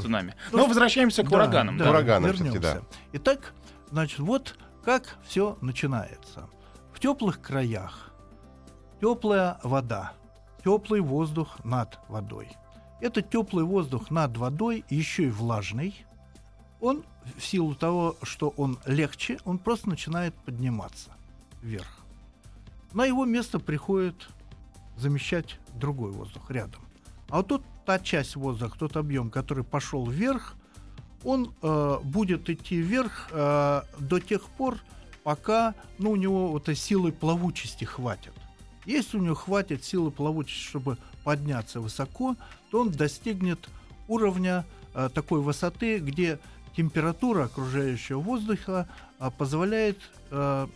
цунами. 0.00 0.34
Ну, 0.52 0.58
Но 0.58 0.66
возвращаемся 0.66 1.22
к 1.22 1.28
Да, 1.30 1.36
ураганам. 1.36 1.78
да, 1.78 1.84
да. 1.84 1.90
Ураганам 1.90 2.30
вернемся. 2.30 2.60
всё-таки, 2.60 2.86
Итак, 3.14 3.54
значит, 3.90 4.18
вот 4.18 4.56
как 4.84 5.16
все 5.26 5.56
начинается. 5.60 6.48
В 6.92 7.00
теплых 7.00 7.40
краях 7.40 8.10
теплая 9.00 9.58
вода, 9.62 10.12
теплый 10.64 11.00
воздух 11.00 11.62
над 11.64 11.98
водой. 12.08 12.48
Этот 13.00 13.30
теплый 13.30 13.64
воздух 13.64 14.10
над 14.10 14.36
водой 14.36 14.84
еще 14.90 15.24
и 15.28 15.30
влажный. 15.30 16.04
Он 16.80 17.04
в 17.36 17.44
силу 17.44 17.74
того, 17.74 18.16
что 18.22 18.48
он 18.56 18.78
легче, 18.86 19.38
он 19.44 19.58
просто 19.58 19.88
начинает 19.88 20.34
подниматься 20.34 21.10
вверх. 21.62 21.98
На 22.92 23.04
его 23.04 23.24
место 23.24 23.58
приходит 23.58 24.28
замещать 24.96 25.58
другой 25.78 26.10
воздух 26.10 26.50
рядом. 26.50 26.80
А 27.28 27.38
вот 27.38 27.48
тут 27.48 27.62
та 27.86 27.98
часть 27.98 28.36
воздуха, 28.36 28.78
тот 28.78 28.96
объем, 28.96 29.30
который 29.30 29.64
пошел 29.64 30.06
вверх, 30.06 30.54
он 31.24 31.52
э, 31.62 31.98
будет 32.02 32.48
идти 32.48 32.76
вверх 32.80 33.28
э, 33.32 33.82
до 33.98 34.20
тех 34.20 34.42
пор, 34.44 34.78
пока 35.24 35.74
ну, 35.98 36.12
у 36.12 36.16
него 36.16 36.48
вот 36.48 36.62
этой 36.64 36.76
силы 36.76 37.12
плавучести 37.12 37.84
хватит. 37.84 38.32
Если 38.86 39.18
у 39.18 39.22
него 39.22 39.34
хватит 39.34 39.84
силы 39.84 40.10
плавучести, 40.10 40.62
чтобы 40.62 40.96
подняться 41.24 41.80
высоко, 41.80 42.36
то 42.70 42.80
он 42.80 42.90
достигнет 42.90 43.68
уровня 44.06 44.64
э, 44.94 45.10
такой 45.12 45.40
высоты, 45.40 45.98
где 45.98 46.38
температура 46.76 47.44
окружающего 47.44 48.20
воздуха 48.20 48.88
э, 49.18 49.30
позволяет 49.36 49.98
э, 50.30 50.66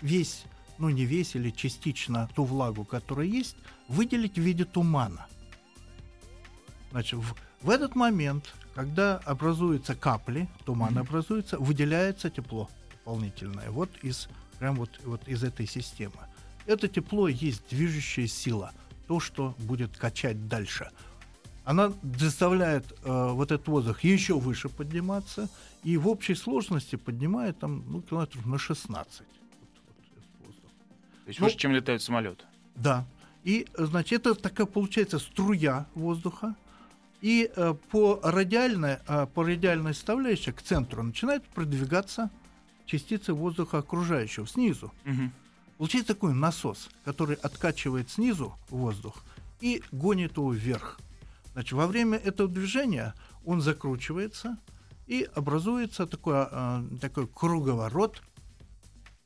весь, 0.00 0.44
ну 0.82 0.90
не 0.90 1.04
весь 1.04 1.36
или 1.36 1.50
частично 1.50 2.28
ту 2.34 2.44
влагу, 2.44 2.84
которая 2.84 3.28
есть, 3.28 3.56
выделить 3.86 4.34
в 4.34 4.40
виде 4.40 4.64
тумана. 4.64 5.26
Значит, 6.90 7.20
в, 7.20 7.36
в 7.62 7.70
этот 7.70 7.94
момент, 7.94 8.52
когда 8.74 9.18
образуются 9.18 9.94
капли, 9.94 10.48
туман 10.64 10.94
mm-hmm. 10.94 11.00
образуется, 11.00 11.58
выделяется 11.58 12.30
тепло 12.30 12.68
дополнительное. 12.90 13.70
Вот 13.70 13.90
из 14.02 14.28
прям 14.58 14.74
вот, 14.74 14.90
вот 15.04 15.28
из 15.28 15.44
этой 15.44 15.68
системы. 15.68 16.18
Это 16.66 16.88
тепло 16.88 17.28
есть 17.28 17.62
движущая 17.70 18.26
сила, 18.26 18.72
то, 19.06 19.20
что 19.20 19.54
будет 19.58 19.96
качать 19.96 20.48
дальше. 20.48 20.90
Она 21.64 21.92
заставляет 22.18 22.92
э, 23.04 23.28
вот 23.30 23.52
этот 23.52 23.68
воздух 23.68 24.02
еще 24.02 24.34
выше 24.34 24.68
подниматься, 24.68 25.48
и 25.84 25.96
в 25.96 26.08
общей 26.08 26.34
сложности 26.34 26.96
поднимает 26.96 27.60
там 27.60 27.84
ну, 27.88 28.02
километров 28.02 28.46
на 28.46 28.58
16. 28.58 29.22
То 31.24 31.28
есть 31.28 31.40
ну, 31.40 31.46
выше, 31.46 31.58
чем 31.58 31.72
летает 31.72 32.02
самолет? 32.02 32.44
Да. 32.74 33.06
И, 33.44 33.66
значит, 33.76 34.26
это 34.26 34.34
такая 34.34 34.66
получается 34.66 35.18
струя 35.18 35.86
воздуха, 35.94 36.54
и 37.20 37.50
э, 37.54 37.74
по 37.90 38.20
радиальной, 38.22 38.98
э, 39.06 39.26
по 39.32 39.44
радиальной 39.44 39.94
составляющей 39.94 40.52
к 40.52 40.62
центру 40.62 41.02
начинают 41.02 41.44
продвигаться 41.44 42.30
частицы 42.86 43.32
воздуха 43.32 43.78
окружающего 43.78 44.46
снизу. 44.46 44.92
Угу. 45.06 45.30
Получается 45.78 46.14
такой 46.14 46.34
насос, 46.34 46.90
который 47.04 47.36
откачивает 47.36 48.10
снизу 48.10 48.56
воздух 48.70 49.24
и 49.60 49.82
гонит 49.92 50.36
его 50.36 50.52
вверх. 50.52 50.98
Значит, 51.52 51.72
во 51.72 51.86
время 51.86 52.18
этого 52.18 52.48
движения 52.48 53.14
он 53.44 53.60
закручивается 53.60 54.58
и 55.06 55.28
образуется 55.34 56.06
такой, 56.06 56.46
э, 56.50 56.82
такой 57.00 57.28
круговорот, 57.28 58.22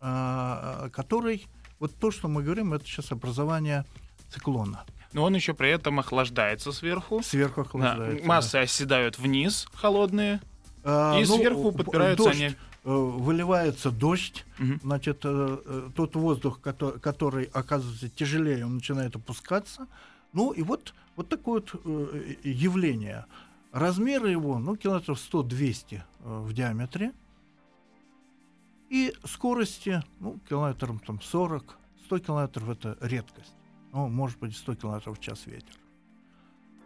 э, 0.01 0.91
который, 0.93 1.47
вот 1.79 1.95
то, 1.97 2.11
что 2.11 2.29
мы 2.29 2.43
говорим, 2.43 2.73
это 2.73 2.85
сейчас 2.85 3.13
образование 3.13 3.85
циклона. 4.31 4.85
Но 5.13 5.25
он 5.25 5.35
еще 5.35 5.55
при 5.55 5.71
этом 5.71 5.99
охлаждается 5.99 6.73
сверху. 6.73 7.23
Сверху 7.23 7.63
охлаждается. 7.63 8.23
Да. 8.23 8.29
Массы 8.29 8.53
да. 8.53 8.61
оседают 8.61 9.19
вниз, 9.19 9.67
холодные. 9.75 10.41
А, 10.85 11.19
и 11.19 11.25
ну, 11.25 11.37
сверху 11.37 11.73
подпираются 11.73 12.25
дождь, 12.25 12.37
они. 12.37 12.55
Э, 12.87 12.91
выливается 12.91 13.91
дождь, 13.91 14.47
угу. 14.61 14.79
значит, 14.85 15.23
э, 15.25 15.59
э, 15.65 15.89
тот 15.97 16.15
воздух, 16.15 16.61
который, 16.61 17.01
который 17.01 17.45
оказывается 17.53 18.09
тяжелее, 18.09 18.65
он 18.65 18.77
начинает 18.77 19.17
опускаться. 19.17 19.89
Ну 20.33 20.53
и 20.53 20.63
вот, 20.63 20.95
вот 21.17 21.29
такое 21.29 21.63
вот 21.63 21.85
явление. 22.45 23.27
Размеры 23.73 24.31
его, 24.31 24.61
ну, 24.61 24.77
километров 24.77 25.19
100-200 25.19 26.01
в 26.21 26.53
диаметре. 26.53 27.13
И 28.89 29.13
скорости, 29.25 30.03
ну, 30.21 30.39
километров 30.49 31.01
там 31.07 31.21
40, 31.21 31.79
100 32.07 32.19
километров 32.21 32.69
это 32.69 32.97
редкость. 33.01 33.55
Ну, 33.93 34.09
может 34.09 34.39
быть, 34.39 34.57
100 34.57 34.77
километров 34.77 35.19
в 35.19 35.21
час 35.21 35.47
ветер. 35.47 35.75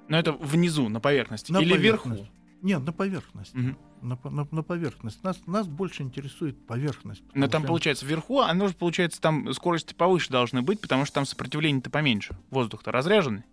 Но 0.09 0.19
это 0.19 0.33
внизу, 0.33 0.89
на 0.89 1.01
поверхности, 1.01 1.53
на 1.53 1.59
или 1.59 1.73
поверхность. 1.73 2.23
вверху? 2.23 2.41
Нет, 2.63 2.83
на 2.85 2.93
поверхности. 2.93 3.57
Угу. 3.57 3.77
На, 4.03 4.19
на, 4.31 4.49
на 4.51 4.63
поверхность. 4.63 5.23
Нас, 5.23 5.39
нас 5.47 5.67
больше 5.67 6.03
интересует 6.03 6.67
поверхность. 6.67 7.23
Но 7.35 7.49
там, 7.49 7.63
что... 7.63 7.69
получается, 7.69 8.07
вверху, 8.07 8.41
оно 8.41 8.69
же, 8.69 8.75
получается, 8.75 9.21
там 9.21 9.53
скорости 9.53 9.95
повыше 9.95 10.31
должны 10.31 10.63
быть, 10.63 10.81
потому 10.81 11.05
что 11.05 11.15
там 11.15 11.27
сопротивление-то 11.27 11.91
поменьше. 11.91 12.37
Воздух-то 12.51 12.93
разряженный. 12.93 13.45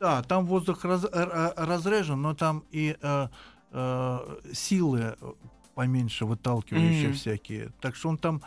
Да, 0.00 0.22
там 0.22 0.46
воздух 0.46 0.84
раз, 0.84 1.04
разряжен, 1.12 2.22
но 2.22 2.34
там 2.34 2.64
и 2.70 2.96
э, 3.00 3.28
э, 3.72 4.38
силы 4.52 5.16
поменьше 5.78 6.24
выталкивающие 6.24 7.10
mm-hmm. 7.10 7.12
всякие. 7.12 7.70
Так 7.80 7.94
что 7.94 8.08
он 8.08 8.18
там, 8.18 8.42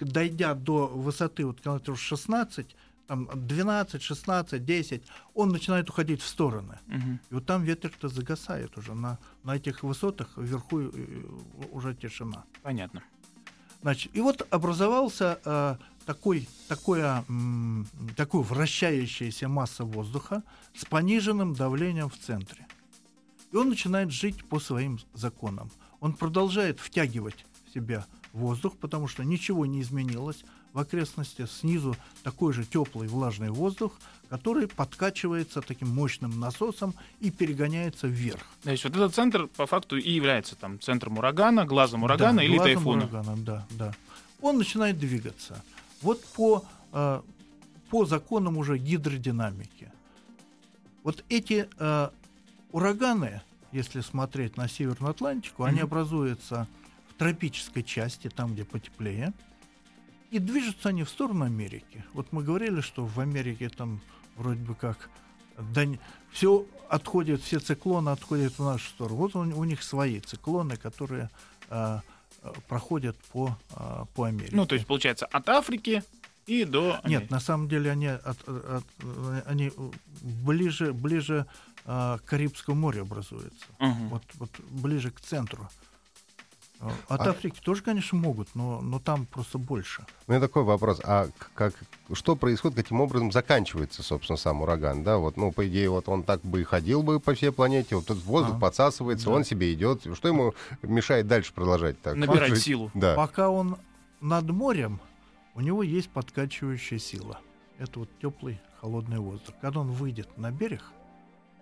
дойдя 0.00 0.54
до 0.54 0.86
высоты 0.86 1.46
вот 1.46 1.58
километров 1.58 1.98
16, 1.98 2.76
там 3.06 3.28
12, 3.34 4.02
16, 4.02 4.64
10, 4.64 5.02
он 5.34 5.48
начинает 5.48 5.88
уходить 5.88 6.20
в 6.20 6.26
стороны. 6.26 6.78
Угу. 6.88 7.18
И 7.30 7.34
вот 7.34 7.46
там 7.46 7.62
ветер-то 7.62 8.08
загасает 8.08 8.76
уже. 8.76 8.94
На, 8.94 9.18
на 9.44 9.56
этих 9.56 9.84
высотах 9.84 10.28
вверху 10.36 10.80
э, 10.80 10.90
уже 11.72 11.94
тишина. 11.94 12.44
Понятно. 12.62 13.02
Значит, 13.82 14.16
и 14.16 14.20
вот 14.20 14.46
образовался 14.50 15.38
э, 15.44 15.76
такой, 16.04 16.46
такое, 16.68 17.24
м, 17.28 17.86
такой 18.16 18.42
вращающаяся 18.42 19.48
масса 19.48 19.84
воздуха 19.84 20.42
с 20.74 20.84
пониженным 20.84 21.54
давлением 21.54 22.08
в 22.08 22.18
центре. 22.18 22.66
И 23.52 23.56
он 23.56 23.68
начинает 23.68 24.10
жить 24.10 24.44
по 24.44 24.60
своим 24.60 24.98
законам. 25.14 25.70
Он 26.00 26.12
продолжает 26.12 26.80
втягивать 26.80 27.44
в 27.66 27.74
себя 27.74 28.06
воздух, 28.32 28.76
потому 28.76 29.08
что 29.08 29.24
ничего 29.24 29.66
не 29.66 29.80
изменилось 29.80 30.44
в 30.72 30.78
окрестности 30.78 31.46
снизу 31.46 31.96
такой 32.22 32.52
же 32.52 32.64
теплый 32.64 33.08
влажный 33.08 33.50
воздух, 33.50 33.92
который 34.28 34.68
подкачивается 34.68 35.62
таким 35.62 35.88
мощным 35.88 36.38
насосом 36.38 36.94
и 37.20 37.30
перегоняется 37.30 38.06
вверх. 38.06 38.42
То 38.62 38.70
есть 38.70 38.84
вот 38.84 38.94
этот 38.94 39.14
центр 39.14 39.46
по 39.46 39.66
факту 39.66 39.96
и 39.96 40.10
является 40.10 40.54
там 40.54 40.78
центром 40.78 41.16
урагана, 41.18 41.64
глазом 41.64 42.02
урагана 42.02 42.38
да, 42.38 42.44
или 42.44 42.56
глазом 42.56 42.74
тайфуна. 42.74 43.04
Урагана, 43.04 43.36
да, 43.38 43.66
да. 43.70 43.94
Он 44.42 44.58
начинает 44.58 44.98
двигаться. 44.98 45.62
Вот 46.02 46.22
по, 46.36 46.64
э, 46.92 47.20
по 47.88 48.04
законам 48.04 48.58
уже 48.58 48.76
гидродинамики. 48.76 49.90
Вот 51.04 51.24
эти 51.30 51.68
э, 51.78 52.10
ураганы, 52.72 53.40
если 53.72 54.00
смотреть 54.00 54.56
на 54.56 54.68
Северную 54.68 55.10
Атлантику, 55.10 55.62
mm-hmm. 55.62 55.68
они 55.68 55.80
образуются 55.80 56.68
в 57.08 57.14
тропической 57.14 57.82
части, 57.82 58.28
там, 58.28 58.54
где 58.54 58.64
потеплее. 58.64 59.32
И 60.30 60.38
движутся 60.38 60.88
они 60.90 61.04
в 61.04 61.08
сторону 61.08 61.44
Америки. 61.44 62.04
Вот 62.12 62.32
мы 62.32 62.42
говорили, 62.42 62.80
что 62.80 63.04
в 63.04 63.20
Америке 63.20 63.68
там 63.68 64.00
вроде 64.36 64.60
бы 64.60 64.74
как 64.74 65.08
да, 65.58 65.84
все 66.30 66.66
отходит, 66.88 67.42
все 67.42 67.58
циклоны 67.58 68.10
отходят 68.10 68.58
в 68.58 68.64
нашу 68.64 68.88
сторону. 68.88 69.16
Вот 69.16 69.36
у, 69.36 69.40
у 69.40 69.64
них 69.64 69.82
свои 69.82 70.20
циклоны, 70.20 70.76
которые 70.76 71.30
а, 71.68 72.02
проходят 72.68 73.16
по, 73.32 73.56
а, 73.70 74.04
по 74.14 74.24
Америке. 74.24 74.54
Ну, 74.54 74.66
то 74.66 74.74
есть, 74.74 74.86
получается, 74.86 75.26
от 75.26 75.48
Африки 75.48 76.02
и 76.46 76.64
до... 76.64 77.00
Нет, 77.04 77.30
на 77.30 77.40
самом 77.40 77.68
деле 77.68 77.90
они, 77.90 78.06
от, 78.06 78.48
от, 78.48 78.84
они 79.46 79.72
ближе, 80.22 80.92
ближе 80.92 81.46
к 81.86 82.20
Карибскому 82.24 82.80
морю 82.80 83.02
образуются. 83.02 83.66
Угу. 83.78 84.08
Вот, 84.10 84.22
вот 84.34 84.50
ближе 84.70 85.10
к 85.10 85.20
центру. 85.20 85.68
От 87.08 87.20
а... 87.22 87.30
Африки 87.30 87.58
тоже, 87.62 87.82
конечно, 87.82 88.18
могут, 88.18 88.54
но, 88.54 88.80
но 88.80 88.98
там 88.98 89.24
просто 89.26 89.56
больше. 89.56 90.04
У 90.26 90.32
меня 90.32 90.40
такой 90.40 90.62
вопрос. 90.62 91.00
А 91.04 91.28
как, 91.54 91.74
что 92.12 92.36
происходит, 92.36 92.76
каким 92.76 93.00
образом 93.00 93.32
заканчивается, 93.32 94.02
собственно, 94.02 94.36
сам 94.36 94.60
ураган? 94.60 95.02
Да, 95.02 95.16
вот, 95.16 95.36
ну, 95.36 95.52
по 95.52 95.66
идее, 95.66 95.88
вот 95.88 96.08
он 96.08 96.22
так 96.22 96.42
бы 96.42 96.60
и 96.60 96.64
ходил 96.64 97.02
бы 97.02 97.18
по 97.18 97.34
всей 97.34 97.50
планете, 97.50 97.96
вот 97.96 98.06
тут 98.06 98.22
воздух 98.24 98.56
а, 98.56 98.58
подсасывается, 98.58 99.26
да. 99.26 99.32
он 99.32 99.44
себе 99.44 99.72
идет. 99.72 100.02
Что 100.14 100.28
ему 100.28 100.54
мешает 100.82 101.26
дальше 101.26 101.52
продолжать 101.54 102.00
так? 102.02 102.16
Набирать 102.16 102.50
Может, 102.50 102.64
силу. 102.64 102.90
Да. 102.94 103.14
Пока 103.14 103.48
он 103.48 103.78
над 104.20 104.44
морем, 104.50 105.00
у 105.54 105.62
него 105.62 105.82
есть 105.82 106.10
подкачивающая 106.10 106.98
сила. 106.98 107.38
Это 107.78 108.00
вот 108.00 108.10
теплый, 108.20 108.60
холодный 108.80 109.18
воздух. 109.18 109.54
Когда 109.60 109.80
он 109.80 109.90
выйдет 109.90 110.36
на 110.36 110.50
берег, 110.50 110.82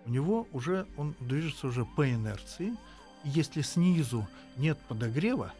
у 0.05 0.09
него 0.09 0.47
уже, 0.51 0.85
он 0.97 1.15
движется 1.19 1.67
уже 1.67 1.85
по 1.85 2.09
инерции, 2.09 2.73
если 3.23 3.61
снизу 3.61 4.27
нет 4.57 4.77
подогрева, 4.87 5.51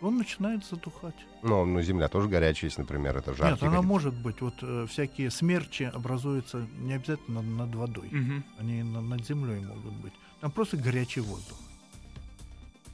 он 0.00 0.18
начинает 0.18 0.64
затухать. 0.64 1.14
Ну, 1.42 1.64
ну, 1.64 1.80
земля 1.80 2.08
тоже 2.08 2.28
горячая, 2.28 2.68
если, 2.68 2.82
например, 2.82 3.16
это 3.16 3.34
жарко. 3.34 3.52
Нет, 3.52 3.62
она 3.62 3.80
может 3.80 4.14
быть. 4.14 4.40
Вот 4.40 4.54
э, 4.60 4.86
всякие 4.90 5.30
смерчи 5.30 5.84
образуются 5.84 6.66
не 6.78 6.94
обязательно 6.94 7.40
над, 7.42 7.68
над 7.68 7.74
водой. 7.74 8.08
Угу. 8.08 8.42
Они 8.58 8.82
на, 8.82 9.00
над 9.00 9.24
землей 9.26 9.60
могут 9.60 9.94
быть. 9.94 10.12
Там 10.40 10.50
просто 10.50 10.76
горячий 10.76 11.20
воздух. 11.20 11.58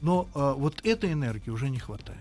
Но 0.03 0.29
э, 0.35 0.55
вот 0.57 0.85
этой 0.85 1.12
энергии 1.12 1.51
уже 1.51 1.68
не 1.68 1.79
хватает 1.79 2.18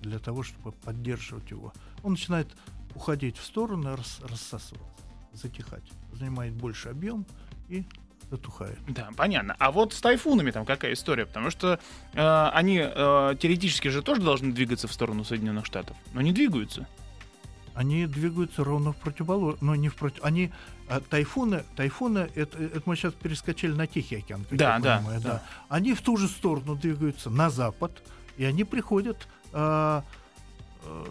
для 0.00 0.18
того, 0.18 0.42
чтобы 0.42 0.72
поддерживать 0.72 1.50
его. 1.50 1.72
Он 2.02 2.12
начинает 2.12 2.48
уходить 2.94 3.36
в 3.36 3.44
сторону, 3.44 3.96
рас, 3.96 4.20
рассасываться, 4.22 5.02
затихать. 5.32 5.84
Занимает 6.12 6.54
больше 6.54 6.88
объем 6.88 7.26
и 7.72 7.84
затухает. 8.30 8.78
Да, 8.88 9.10
понятно. 9.16 9.56
А 9.58 9.70
вот 9.70 9.92
с 9.92 10.00
тайфунами 10.00 10.50
там 10.50 10.64
какая 10.64 10.94
история? 10.94 11.26
Потому 11.26 11.50
что 11.50 11.78
э, 12.14 12.50
они 12.52 12.80
э, 12.82 13.34
теоретически 13.38 13.88
же 13.88 14.02
тоже 14.02 14.22
должны 14.22 14.52
двигаться 14.52 14.88
в 14.88 14.92
сторону 14.92 15.24
Соединенных 15.24 15.66
Штатов, 15.66 15.96
но 16.12 16.20
не 16.20 16.32
двигаются. 16.32 16.86
Они 17.74 18.06
двигаются 18.06 18.64
ровно 18.64 18.92
в 18.92 18.96
противоположную, 18.96 19.58
но 19.60 19.74
не 19.74 19.88
в 19.88 19.94
против. 19.94 20.22
Они 20.22 20.52
а, 20.88 21.00
тайфуны, 21.00 21.64
тайфуны, 21.74 22.28
это, 22.34 22.58
это 22.58 22.82
мы 22.84 22.96
сейчас 22.96 23.14
перескочили 23.14 23.72
на 23.72 23.86
Тихий 23.86 24.16
океан. 24.16 24.44
как 24.44 24.58
Да, 24.58 24.74
я 24.74 24.80
да, 24.80 24.98
понимаю, 24.98 25.20
да. 25.22 25.42
Они 25.70 25.94
в 25.94 26.02
ту 26.02 26.18
же 26.18 26.28
сторону 26.28 26.76
двигаются 26.76 27.30
на 27.30 27.48
запад, 27.48 28.02
и 28.36 28.44
они 28.44 28.64
приходят 28.64 29.26
а, 29.52 30.04
э, 30.84 31.04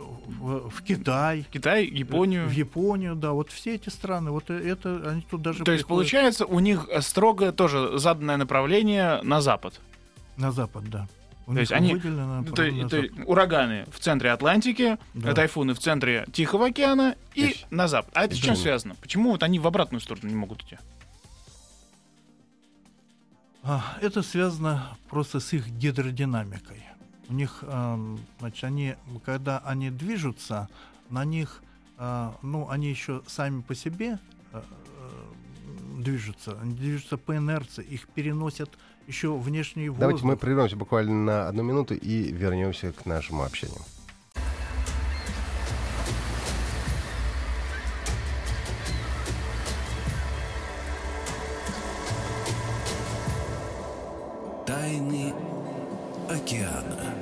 в, 0.00 0.70
в 0.70 0.82
Китай, 0.82 1.44
Китай, 1.52 1.86
Японию. 1.86 2.46
в 2.48 2.52
Японию, 2.52 3.14
да, 3.14 3.32
вот 3.32 3.50
все 3.50 3.74
эти 3.74 3.88
страны, 3.88 4.30
вот 4.30 4.50
это 4.50 5.10
они 5.10 5.22
тут 5.30 5.42
даже 5.42 5.64
То 5.64 5.72
есть, 5.72 5.84
приходят 5.84 5.88
получается, 5.88 6.46
у 6.46 6.58
них 6.60 6.86
э, 6.90 7.00
строго 7.00 7.52
тоже 7.52 7.98
заданное 7.98 8.36
направление 8.36 9.20
на 9.22 9.40
запад. 9.40 9.80
на 10.36 10.52
запад, 10.52 10.84
да. 10.88 11.06
У 11.46 11.54
То 11.54 11.60
есть 11.60 11.72
они- 11.72 11.94
выделено 11.94 12.44
То, 12.44 12.62
есть 12.62 13.12
ураганы 13.26 13.84
в 13.92 13.98
центре 13.98 14.30
Атлантики, 14.30 14.98
Да. 15.14 15.34
тайфуны 15.34 15.74
в 15.74 15.78
центре 15.80 16.24
Тихого 16.32 16.66
океана 16.66 17.16
и 17.34 17.50
Ищ. 17.50 17.64
на 17.70 17.88
запад. 17.88 18.12
А 18.14 18.24
это 18.24 18.34
с 18.36 18.38
чем 18.38 18.54
Да. 18.54 18.60
связано? 18.60 18.94
Почему 19.00 19.32
вот 19.32 19.42
они 19.42 19.58
в 19.58 19.66
обратную 19.66 20.00
сторону 20.00 20.28
не 20.28 20.36
могут 20.36 20.62
идти? 20.62 20.78
А, 23.62 23.96
Это 24.00 24.22
связано 24.22 24.96
просто 25.08 25.40
с 25.40 25.52
их 25.52 25.68
гидродинамикой. 25.68 26.82
У 27.30 27.32
них, 27.32 27.62
ам, 27.62 28.18
значит, 28.40 28.64
они, 28.64 28.96
когда 29.24 29.58
они 29.58 29.90
движутся, 29.90 30.68
на 31.10 31.24
них, 31.24 31.62
а, 31.96 32.36
ну, 32.42 32.68
они 32.68 32.90
еще 32.90 33.22
сами 33.28 33.60
по 33.60 33.72
себе 33.72 34.18
а, 34.52 34.64
а, 34.64 36.02
движутся, 36.02 36.58
они 36.60 36.74
движутся 36.74 37.16
по 37.18 37.36
инерции, 37.36 37.84
их 37.84 38.08
переносят 38.08 38.70
еще 39.06 39.36
внешний 39.36 39.88
воздух. 39.90 40.00
Давайте 40.00 40.26
мы 40.26 40.36
прервемся 40.36 40.74
буквально 40.74 41.12
на 41.12 41.48
одну 41.48 41.62
минуту 41.62 41.94
и 41.94 42.32
вернемся 42.32 42.92
к 42.92 43.06
нашему 43.06 43.44
общению. 43.44 43.78
Тайны 54.66 55.49
океана. 56.30 57.14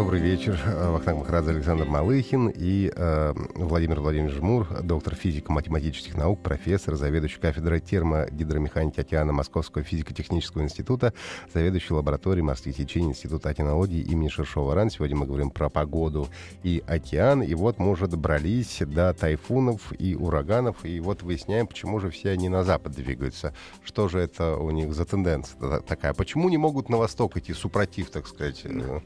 Добрый 0.00 0.22
вечер. 0.22 0.58
Э, 0.64 0.92
Вахтанг 0.92 1.18
Махарадзе, 1.18 1.50
Александр 1.50 1.84
Малыхин 1.84 2.48
и 2.48 2.90
э, 2.96 3.34
Владимир 3.54 4.00
Владимирович 4.00 4.34
Жмур, 4.36 4.66
доктор 4.82 5.14
физико-математических 5.14 6.16
наук, 6.16 6.40
профессор, 6.42 6.96
заведующий 6.96 7.38
кафедрой 7.38 7.80
термогидромеханики 7.80 8.98
океана 8.98 9.34
Московского 9.34 9.84
физико-технического 9.84 10.62
института, 10.62 11.12
заведующий 11.52 11.92
лабораторией 11.92 12.42
морских 12.42 12.76
течений 12.76 13.10
Института 13.10 13.50
океанологии 13.50 14.00
имени 14.00 14.30
Шершова-Ран. 14.30 14.88
Сегодня 14.88 15.18
мы 15.18 15.26
говорим 15.26 15.50
про 15.50 15.68
погоду 15.68 16.28
и 16.62 16.82
океан. 16.86 17.42
И 17.42 17.52
вот 17.52 17.78
мы 17.78 17.90
уже 17.90 18.06
добрались 18.06 18.78
до 18.80 19.12
тайфунов 19.12 19.92
и 19.98 20.14
ураганов. 20.14 20.82
И 20.82 20.98
вот 21.00 21.22
выясняем, 21.22 21.66
почему 21.66 22.00
же 22.00 22.08
все 22.08 22.30
они 22.30 22.48
на 22.48 22.64
запад 22.64 22.92
двигаются. 22.92 23.52
Что 23.84 24.08
же 24.08 24.18
это 24.20 24.56
у 24.56 24.70
них 24.70 24.94
за 24.94 25.04
тенденция 25.04 25.60
та- 25.60 25.80
такая? 25.80 26.14
Почему 26.14 26.48
не 26.48 26.56
могут 26.56 26.88
на 26.88 26.96
восток 26.96 27.36
идти, 27.36 27.52
супротив, 27.52 28.08
так 28.08 28.26
сказать? 28.26 28.62
э, 28.64 29.00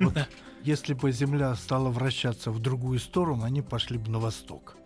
Воли. 0.00 0.26
Если 0.62 0.94
бы 0.94 1.12
Земля 1.12 1.54
стала 1.54 1.90
вращаться 1.90 2.50
в 2.50 2.58
другую 2.58 2.98
сторону, 2.98 3.44
они 3.44 3.62
пошли 3.62 3.98
бы 3.98 4.10
на 4.10 4.18
восток. 4.18 4.76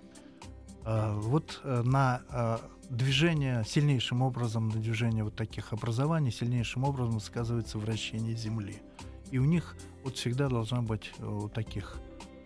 А, 0.85 1.14
Вот 1.14 1.61
э, 1.64 1.83
на 1.83 2.23
а, 2.29 2.61
движение, 2.90 3.64
сильнейшим 3.66 4.23
образом 4.23 4.68
на 4.68 4.81
движение 4.81 5.25
вот 5.25 5.37
таких 5.37 5.73
образований, 5.73 6.31
сильнейшим 6.31 6.85
образом 6.85 7.20
сказывается 7.20 7.79
вращение 7.79 8.35
Земли. 8.35 8.83
И 9.31 9.38
у 9.38 9.44
них 9.44 9.77
вот 10.05 10.16
всегда 10.16 10.49
должна 10.49 10.83
быть 10.83 11.12
э, 11.18 11.25
у 11.25 11.49
таких 11.49 11.99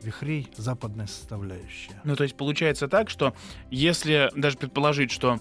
вихрей 0.03 0.49
западная 0.57 1.07
составляющая. 1.07 2.01
Ну, 2.05 2.15
то 2.15 2.25
есть 2.25 2.37
получается 2.37 2.89
так, 2.89 3.09
что 3.09 3.35
если 3.71 4.31
даже 4.37 4.59
предположить, 4.59 5.11
что 5.11 5.41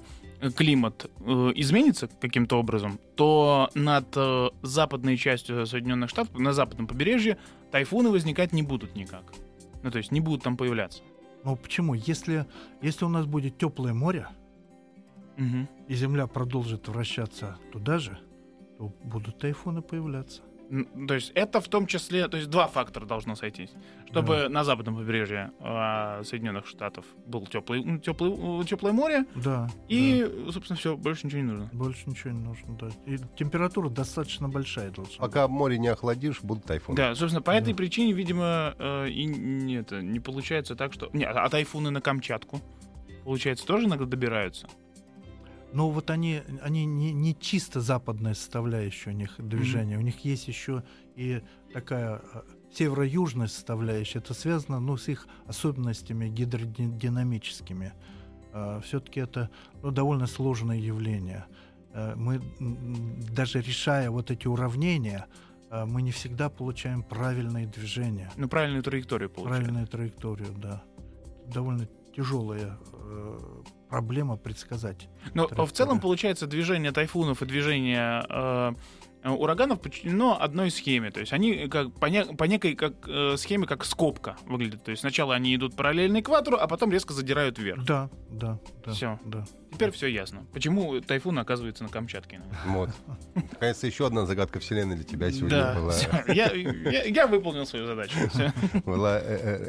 климат 0.51 1.09
э, 1.19 1.51
изменится 1.55 2.07
каким-то 2.07 2.57
образом, 2.59 2.99
то 3.15 3.69
над 3.75 4.07
э, 4.15 4.49
западной 4.61 5.17
частью 5.17 5.65
Соединенных 5.65 6.09
Штатов, 6.09 6.37
на 6.39 6.53
западном 6.53 6.87
побережье, 6.87 7.37
тайфуны 7.71 8.09
возникать 8.09 8.53
не 8.53 8.63
будут 8.63 8.95
никак. 8.95 9.33
Ну, 9.83 9.91
то 9.91 9.97
есть 9.97 10.11
не 10.11 10.19
будут 10.21 10.43
там 10.43 10.57
появляться. 10.57 11.01
Но 11.43 11.55
почему? 11.55 11.93
Если, 11.93 12.45
если 12.81 13.05
у 13.05 13.09
нас 13.09 13.25
будет 13.25 13.57
теплое 13.57 13.93
море, 13.93 14.27
Мгм. 15.37 15.67
и 15.87 15.95
Земля 15.95 16.27
продолжит 16.27 16.87
вращаться 16.87 17.57
туда 17.71 17.97
же, 17.99 18.17
то 18.77 18.93
будут 19.03 19.39
тайфуны 19.39 19.81
появляться. 19.81 20.41
То 21.07 21.13
есть 21.13 21.31
это 21.35 21.61
в 21.61 21.67
том 21.67 21.85
числе, 21.87 22.27
то 22.27 22.37
есть 22.37 22.49
два 22.49 22.67
фактора 22.67 23.05
должно 23.05 23.35
сойтись. 23.35 23.71
Чтобы 24.09 24.47
на 24.49 24.63
западном 24.63 24.95
побережье 24.95 25.51
э, 25.59 26.21
Соединенных 26.23 26.67
Штатов 26.67 27.05
был 27.25 27.45
теплый, 27.47 27.99
теплый, 27.99 28.63
теплое 28.65 28.91
море, 28.93 29.25
Да. 29.35 29.67
и, 29.87 30.23
собственно, 30.51 30.77
все, 30.77 30.95
больше 30.95 31.25
ничего 31.27 31.41
не 31.41 31.47
нужно. 31.47 31.69
да. 31.71 31.77
больше 31.77 32.09
ничего 32.09 32.31
не 32.31 32.43
нужно. 32.43 32.77
Да. 32.77 32.89
И 33.05 33.17
температура 33.35 33.89
достаточно 33.89 34.47
большая 34.49 34.91
должна 34.91 35.17
Пока 35.19 35.47
море 35.47 35.77
не 35.77 35.87
охладишь, 35.87 36.41
будут 36.41 36.65
тайфуны. 36.65 36.95
Да, 36.97 37.15
собственно, 37.15 37.41
по 37.41 37.51
этой 37.51 37.73
Да. 37.73 37.77
причине, 37.77 38.13
видимо, 38.13 38.75
э, 38.77 39.09
и 39.09 39.25
не, 39.25 39.75
это, 39.75 40.01
не 40.01 40.19
получается 40.19 40.75
так, 40.75 40.93
что... 40.93 41.09
Не, 41.13 41.25
а 41.25 41.49
тайфуны 41.49 41.89
на 41.89 42.01
Камчатку, 42.01 42.61
получается, 43.23 43.65
тоже 43.65 43.85
иногда 43.87 44.05
добираются? 44.05 44.67
Но 45.73 45.89
вот 45.89 46.09
они, 46.09 46.41
они 46.61 46.85
не, 46.85 47.11
не 47.11 47.35
чисто 47.35 47.81
западная 47.81 48.35
составляющая 48.35 49.09
у 49.09 49.13
них 49.13 49.35
движения. 49.37 49.97
У 49.97 50.01
них 50.01 50.23
есть 50.23 50.47
еще 50.47 50.83
и 51.15 51.41
такая 51.73 52.21
э, 52.33 52.41
северо-южная 52.73 53.47
составляющая. 53.47 54.19
Это 54.19 54.33
связано 54.33 54.79
ну, 54.79 54.97
с 54.97 55.07
их 55.07 55.27
особенностями 55.47 56.29
гидродинамическими. 56.29 57.93
Все-таки 58.83 59.19
это 59.19 59.49
ну, 59.81 59.89
довольно 59.89 60.27
сложное 60.27 60.77
явление. 60.77 61.45
Э, 61.93 62.13
Мы 62.15 62.41
даже 63.31 63.61
решая 63.61 64.09
вот 64.09 64.31
эти 64.31 64.47
уравнения, 64.47 65.25
э, 65.71 65.85
мы 65.85 66.01
не 66.01 66.11
всегда 66.11 66.49
получаем 66.49 67.03
правильные 67.03 67.67
движения. 67.67 68.31
Ну, 68.37 68.47
правильную 68.47 68.83
траекторию 68.83 69.29
получается. 69.29 69.61
Правильную 69.61 69.87
траекторию, 69.87 70.53
да. 70.57 70.83
Довольно 71.53 71.87
тяжелая 72.15 72.77
э, 72.93 73.39
проблема 73.89 74.37
предсказать. 74.37 75.09
Но 75.33 75.47
в 75.47 75.71
целом, 75.71 75.99
получается, 75.99 76.47
движение 76.47 76.91
тайфунов 76.91 77.41
и 77.41 77.45
движение 77.45 78.23
э, 78.29 78.73
ураганов 79.23 79.81
подчинено 79.81 80.37
одной 80.41 80.69
схеме. 80.71 81.11
То 81.11 81.19
есть 81.19 81.33
они 81.33 81.67
как 81.67 81.93
по, 81.95 82.07
не- 82.07 82.25
по 82.25 82.43
некой 82.45 82.75
как, 82.75 82.93
э, 83.07 83.35
схеме, 83.37 83.65
как 83.67 83.85
скобка 83.85 84.35
выглядят. 84.45 84.83
То 84.83 84.91
есть 84.91 85.01
сначала 85.01 85.35
они 85.35 85.55
идут 85.55 85.75
параллельно 85.75 86.19
экватору, 86.19 86.57
а 86.59 86.67
потом 86.67 86.91
резко 86.91 87.13
задирают 87.13 87.57
вверх. 87.59 87.83
Да, 87.85 88.09
да, 88.29 88.59
да. 88.85 88.91
Всё. 88.91 89.19
Да. 89.25 89.45
Теперь 89.71 89.89
все 89.89 90.05
ясно. 90.05 90.45
Почему 90.53 91.01
тайфун 91.01 91.39
оказывается 91.39 91.83
на 91.83 91.89
Камчатке? 91.89 92.41
Вот. 92.67 92.91
Наконец-то 93.33 93.87
еще 93.87 94.05
одна 94.05 94.27
загадка 94.27 94.59
Вселенной 94.59 94.95
для 94.97 95.03
тебя 95.03 95.31
сегодня 95.31 95.49
Да, 95.57 95.73
была, 95.73 95.93
я, 96.27 96.51
я- 96.51 97.03
я 97.05 97.25
выполнил 97.27 97.65
свою 97.65 97.87
задачу. 97.87 98.15
Всё. 98.29 98.51
была 98.85 99.17
э, 99.19 99.23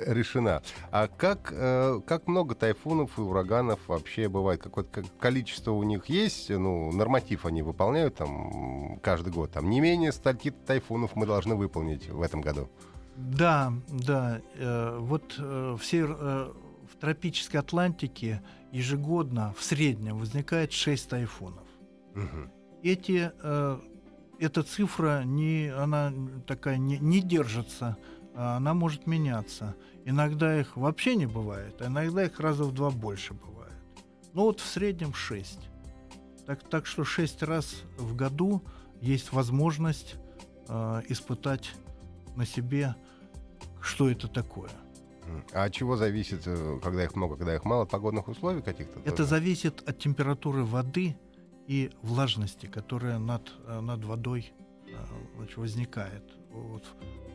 э, 0.09 0.13
решена. 0.13 0.63
А 0.91 1.09
как, 1.09 1.51
э, 1.57 2.01
как 2.07 2.27
много 2.27 2.55
тайфунов 2.55 3.19
и 3.19 3.23
ураганов 3.23 3.81
вообще 3.89 4.29
бывает? 4.29 4.63
Какое-то 4.63 5.03
ко- 5.03 5.09
количество 5.19 5.71
у 5.73 5.83
них 5.85 6.07
есть? 6.11 6.51
Ну, 6.51 6.93
норматив 6.93 7.47
они 7.47 7.63
выполняют 7.63 8.17
там 8.17 8.99
каждый 9.03 9.33
год. 9.33 9.44
Там 9.47 9.71
не 9.71 9.81
менее 9.81 10.13
стольки 10.13 10.51
тайфунов 10.51 11.17
мы 11.17 11.27
должны 11.27 11.55
выполнить 11.55 12.09
в 12.09 12.23
этом 12.23 12.41
году. 12.41 12.69
Да, 13.17 13.73
да. 13.89 14.41
э, 14.57 14.99
вот 15.01 15.37
э, 15.39 15.77
в, 15.79 15.85
север- 15.85 16.17
э, 16.19 16.53
в 16.93 16.97
тропической 17.01 17.61
Атлантике 17.61 18.43
ежегодно 18.73 19.55
в 19.57 19.63
среднем 19.63 20.19
возникает 20.19 20.73
6 20.73 21.09
тайфунов. 21.09 21.67
Мгм. 22.15 22.51
Эти, 22.83 23.31
э, 23.43 23.79
эта 24.41 24.63
цифра 24.63 25.23
не, 25.25 25.69
она 25.69 26.13
такая 26.47 26.77
не, 26.77 26.99
не 26.99 27.21
держится, 27.21 27.97
а 28.35 28.57
она 28.57 28.75
может 28.75 29.07
меняться. 29.07 29.77
Иногда 30.05 30.61
их 30.61 30.77
вообще 30.77 31.15
не 31.15 31.27
бывает, 31.27 31.81
а 31.81 31.87
иногда 31.87 32.25
их 32.25 32.41
раза 32.41 32.65
в 32.65 32.73
два 32.73 32.91
больше 32.91 33.33
бывает. 33.35 33.73
Ну 34.33 34.43
вот 34.43 34.59
в 34.61 34.67
среднем 34.67 35.15
6. 35.15 35.61
Так, 36.47 36.69
так 36.69 36.87
что 36.87 37.05
6 37.05 37.43
раз 37.45 37.83
в 37.97 38.15
году 38.17 38.63
есть 39.05 39.33
возможность 39.33 40.17
э, 40.69 41.03
испытать 41.09 41.73
на 42.37 42.47
себе, 42.47 42.95
что 43.81 44.11
это 44.11 44.29
такое. 44.29 44.71
А 45.53 45.65
от 45.65 45.73
чего 45.73 45.97
зависит, 45.97 46.43
э, 46.47 46.79
когда 46.83 47.05
их 47.05 47.15
много, 47.15 47.37
когда 47.37 47.55
их 47.55 47.65
мало, 47.65 47.83
от 47.83 47.91
погодных 47.91 48.29
условий 48.29 48.63
каких-то? 48.63 48.99
Это 49.01 49.19
тоже? 49.19 49.29
зависит 49.29 49.89
от 49.89 49.99
температуры 49.99 50.65
воды 50.65 51.17
и 51.67 51.91
влажности, 52.03 52.67
которая 52.67 53.19
над, 53.19 53.53
э, 53.67 53.81
над 53.81 54.05
водой 54.05 54.53
э, 54.87 54.97
значит, 55.37 55.57
возникает 55.57 56.25
вот, 56.51 56.85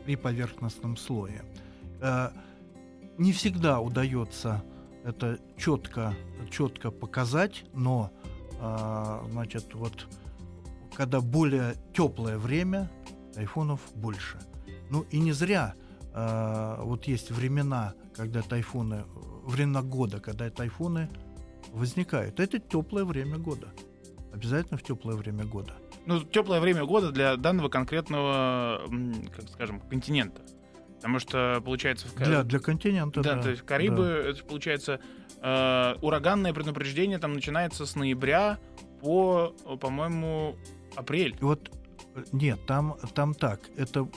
при 0.04 0.16
поверхностном 0.16 0.96
слое. 0.96 1.44
Не 3.18 3.32
всегда 3.32 3.80
удается 3.80 4.64
это 5.04 5.38
четко, 5.58 6.14
четко 6.50 6.90
показать, 6.90 7.66
но 7.74 8.10
значит, 9.28 9.74
вот, 9.74 10.06
когда 10.94 11.20
более 11.20 11.74
теплое 11.94 12.38
время, 12.38 12.90
тайфунов 13.34 13.80
больше. 13.94 14.38
Ну 14.90 15.06
и 15.10 15.18
не 15.18 15.32
зря 15.32 15.74
э, 16.12 16.76
вот 16.80 17.04
есть 17.04 17.30
времена, 17.30 17.94
когда 18.14 18.42
тайфуны, 18.42 19.04
времена 19.44 19.82
года, 19.82 20.20
когда 20.20 20.50
тайфуны 20.50 21.08
возникают. 21.72 22.40
Это 22.40 22.58
теплое 22.58 23.04
время 23.04 23.38
года. 23.38 23.68
Обязательно 24.32 24.78
в 24.78 24.82
теплое 24.82 25.16
время 25.16 25.44
года. 25.44 25.74
Ну, 26.06 26.20
теплое 26.20 26.60
время 26.60 26.84
года 26.84 27.10
для 27.10 27.36
данного 27.36 27.68
конкретного, 27.68 28.82
как 29.36 29.48
скажем, 29.48 29.80
континента. 29.80 30.42
Потому 30.96 31.18
что, 31.18 31.62
получается... 31.64 32.08
В... 32.08 32.14
Для, 32.16 32.42
для 32.42 32.58
континента, 32.58 33.22
да. 33.22 33.36
Да, 33.36 33.42
то 33.42 33.50
есть 33.50 33.62
Карибы, 33.62 34.22
да. 34.22 34.30
это, 34.30 34.44
получается, 34.44 35.00
э, 35.40 35.94
ураганное 36.02 36.52
предупреждение 36.52 37.18
там 37.18 37.32
начинается 37.32 37.86
с 37.86 37.96
ноября 37.96 38.58
по, 39.00 39.54
по-моему, 39.80 40.56
апрель. 40.96 41.36
Вот 41.40 41.70
нет, 42.32 42.66
там, 42.66 42.96
там 43.14 43.34
так. 43.34 43.60
Это 43.76 44.08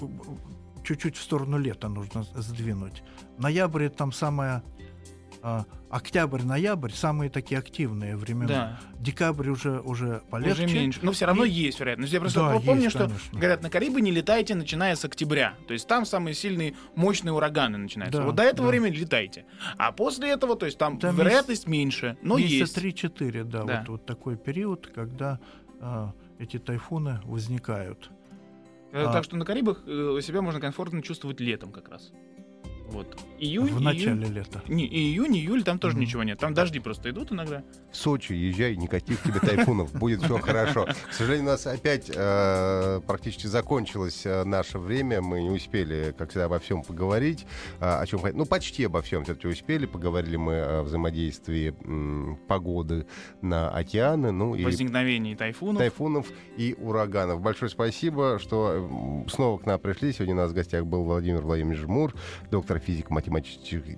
чуть-чуть 0.84 1.16
в 1.18 1.22
сторону 1.22 1.58
лета 1.58 1.90
нужно 1.90 2.24
сдвинуть. 2.24 3.04
Ноябрь 3.38 3.90
там 3.90 4.12
самая 4.12 4.64
октябрь-ноябрь 5.90 6.92
самые 6.92 7.30
такие 7.30 7.60
активные 7.60 8.16
времена. 8.16 8.48
Да. 8.48 8.80
Декабрь 8.98 9.50
уже 9.50 9.82
уже 9.82 10.22
полегче. 10.30 10.64
Уже 10.64 10.74
меньше. 10.74 11.00
Но 11.02 11.12
все 11.12 11.26
равно 11.26 11.44
и... 11.44 11.50
есть 11.50 11.80
вероятность. 11.80 12.14
Я 12.14 12.22
просто 12.22 12.40
да, 12.40 12.60
помню, 12.60 12.84
есть, 12.84 12.96
что 12.96 13.08
конечно. 13.08 13.40
говорят, 13.40 13.62
на 13.62 13.70
Карибы 13.70 14.00
не 14.00 14.12
летайте, 14.12 14.56
начиная 14.56 14.96
с 14.96 15.04
октября. 15.04 15.56
То 15.68 15.74
есть 15.74 15.86
там 15.88 16.06
самые 16.06 16.34
сильные, 16.34 16.76
мощные 16.96 17.34
ураганы 17.34 17.78
начинаются. 17.78 18.22
Да, 18.22 18.26
вот 18.26 18.36
до 18.36 18.44
этого 18.44 18.68
да. 18.68 18.70
времени 18.70 18.96
летайте. 18.96 19.46
А 19.78 19.92
после 19.92 20.30
этого, 20.30 20.56
то 20.56 20.66
есть 20.66 20.78
там, 20.78 20.98
там 20.98 21.16
вероятность 21.16 21.68
месяц, 21.68 21.68
меньше, 21.68 22.18
но 22.22 22.38
есть. 22.38 22.78
3-4, 22.78 23.44
да, 23.44 23.64
да. 23.64 23.80
Вот, 23.80 23.90
вот 23.90 24.06
такой 24.06 24.38
период, 24.38 24.88
когда 24.96 25.40
а, 25.82 26.14
эти 26.44 26.60
тайфуны 26.60 27.20
возникают. 27.24 28.12
А, 28.92 29.12
так 29.12 29.24
что 29.24 29.36
на 29.38 29.46
Карибах 29.46 29.84
э, 29.88 30.20
себя 30.22 30.42
можно 30.42 30.62
комфортно 30.62 31.02
чувствовать 31.02 31.40
летом 31.40 31.72
как 31.72 31.90
раз. 31.90 32.12
Вот. 32.90 33.18
Июнь, 33.44 33.68
в 33.68 33.82
начале 33.82 34.24
июнь, 34.24 34.34
лета. 34.34 34.62
Не, 34.70 34.86
и 34.86 34.98
июнь, 34.98 35.36
июль, 35.36 35.64
там 35.64 35.78
тоже 35.78 35.98
mm-hmm. 35.98 36.00
ничего 36.00 36.24
нет. 36.24 36.40
Там 36.40 36.54
дожди 36.54 36.80
просто 36.80 37.10
идут 37.10 37.34
иногда. 37.34 37.62
В 37.92 37.98
Сочи 37.98 38.32
езжай, 38.32 38.78
никаких 38.78 39.22
тебе 39.22 39.40
тайфунов, 39.42 39.92
будет 39.94 40.24
все 40.24 40.38
хорошо. 40.38 40.88
К 41.10 41.14
сожалению, 41.14 41.50
у 41.50 41.52
нас 41.52 41.68
опять 41.68 42.10
э, 42.14 43.02
практически 43.06 43.48
закончилось 43.48 44.22
э, 44.26 44.46
наше 44.46 44.80
время. 44.80 45.22
Мы 45.22 45.42
не 45.42 45.50
успели, 45.50 46.16
как 46.18 46.30
всегда, 46.30 46.46
обо 46.46 46.60
всем 46.60 46.84
поговорить. 46.84 47.46
Э, 47.82 48.00
о 48.00 48.06
чем 48.06 48.22
Ну, 48.34 48.46
почти 48.46 48.86
обо 48.86 49.02
всем 49.02 49.26
все-таки 49.26 49.48
успели. 49.50 49.86
Поговорили 49.86 50.38
мы 50.38 50.62
о 50.62 50.84
взаимодействии 50.84 51.76
погоды 52.48 53.06
на 53.42 53.70
океаны. 53.70 54.32
Ну, 54.32 54.56
и 54.56 54.64
Возникновении 54.64 55.36
тайфунов. 55.36 55.80
Тайфунов 55.80 56.28
и 56.56 56.76
ураганов. 56.80 57.42
Большое 57.42 57.70
спасибо, 57.70 58.40
что 58.40 59.26
снова 59.28 59.58
к 59.58 59.66
нам 59.66 59.80
пришли. 59.82 60.14
Сегодня 60.14 60.36
у 60.36 60.38
нас 60.38 60.52
в 60.52 60.54
гостях 60.54 60.86
был 60.86 61.04
Владимир 61.04 61.42
Владимирович 61.42 61.82
Жмур, 61.82 62.14
доктор 62.50 62.80
физико-математических 62.80 63.33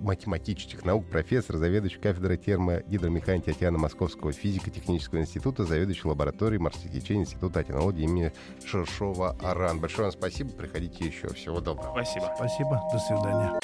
математических 0.00 0.84
наук, 0.84 1.06
профессор, 1.08 1.56
заведующий 1.56 1.98
кафедрой 1.98 2.36
термогидромеханики 2.36 3.50
океана 3.50 3.78
Московского 3.78 4.32
физико-технического 4.32 5.20
института, 5.20 5.64
заведующий 5.64 6.08
лабораторией 6.08 6.60
морских 6.60 6.90
течений 6.92 7.22
Института 7.22 7.60
океанологии 7.60 8.04
имени 8.04 8.32
Шершова-Аран. 8.64 9.80
Большое 9.80 10.04
вам 10.04 10.12
спасибо. 10.12 10.50
Приходите 10.50 11.04
еще. 11.04 11.28
Всего 11.34 11.60
доброго. 11.60 11.92
Спасибо. 11.92 12.32
Спасибо. 12.36 12.82
До 12.92 12.98
свидания. 12.98 13.60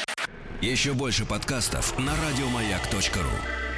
Еще 0.61 0.93
больше 0.93 1.27
подкастов 1.27 1.99
на 1.99 2.13
радиомаяк.ру 2.13 3.72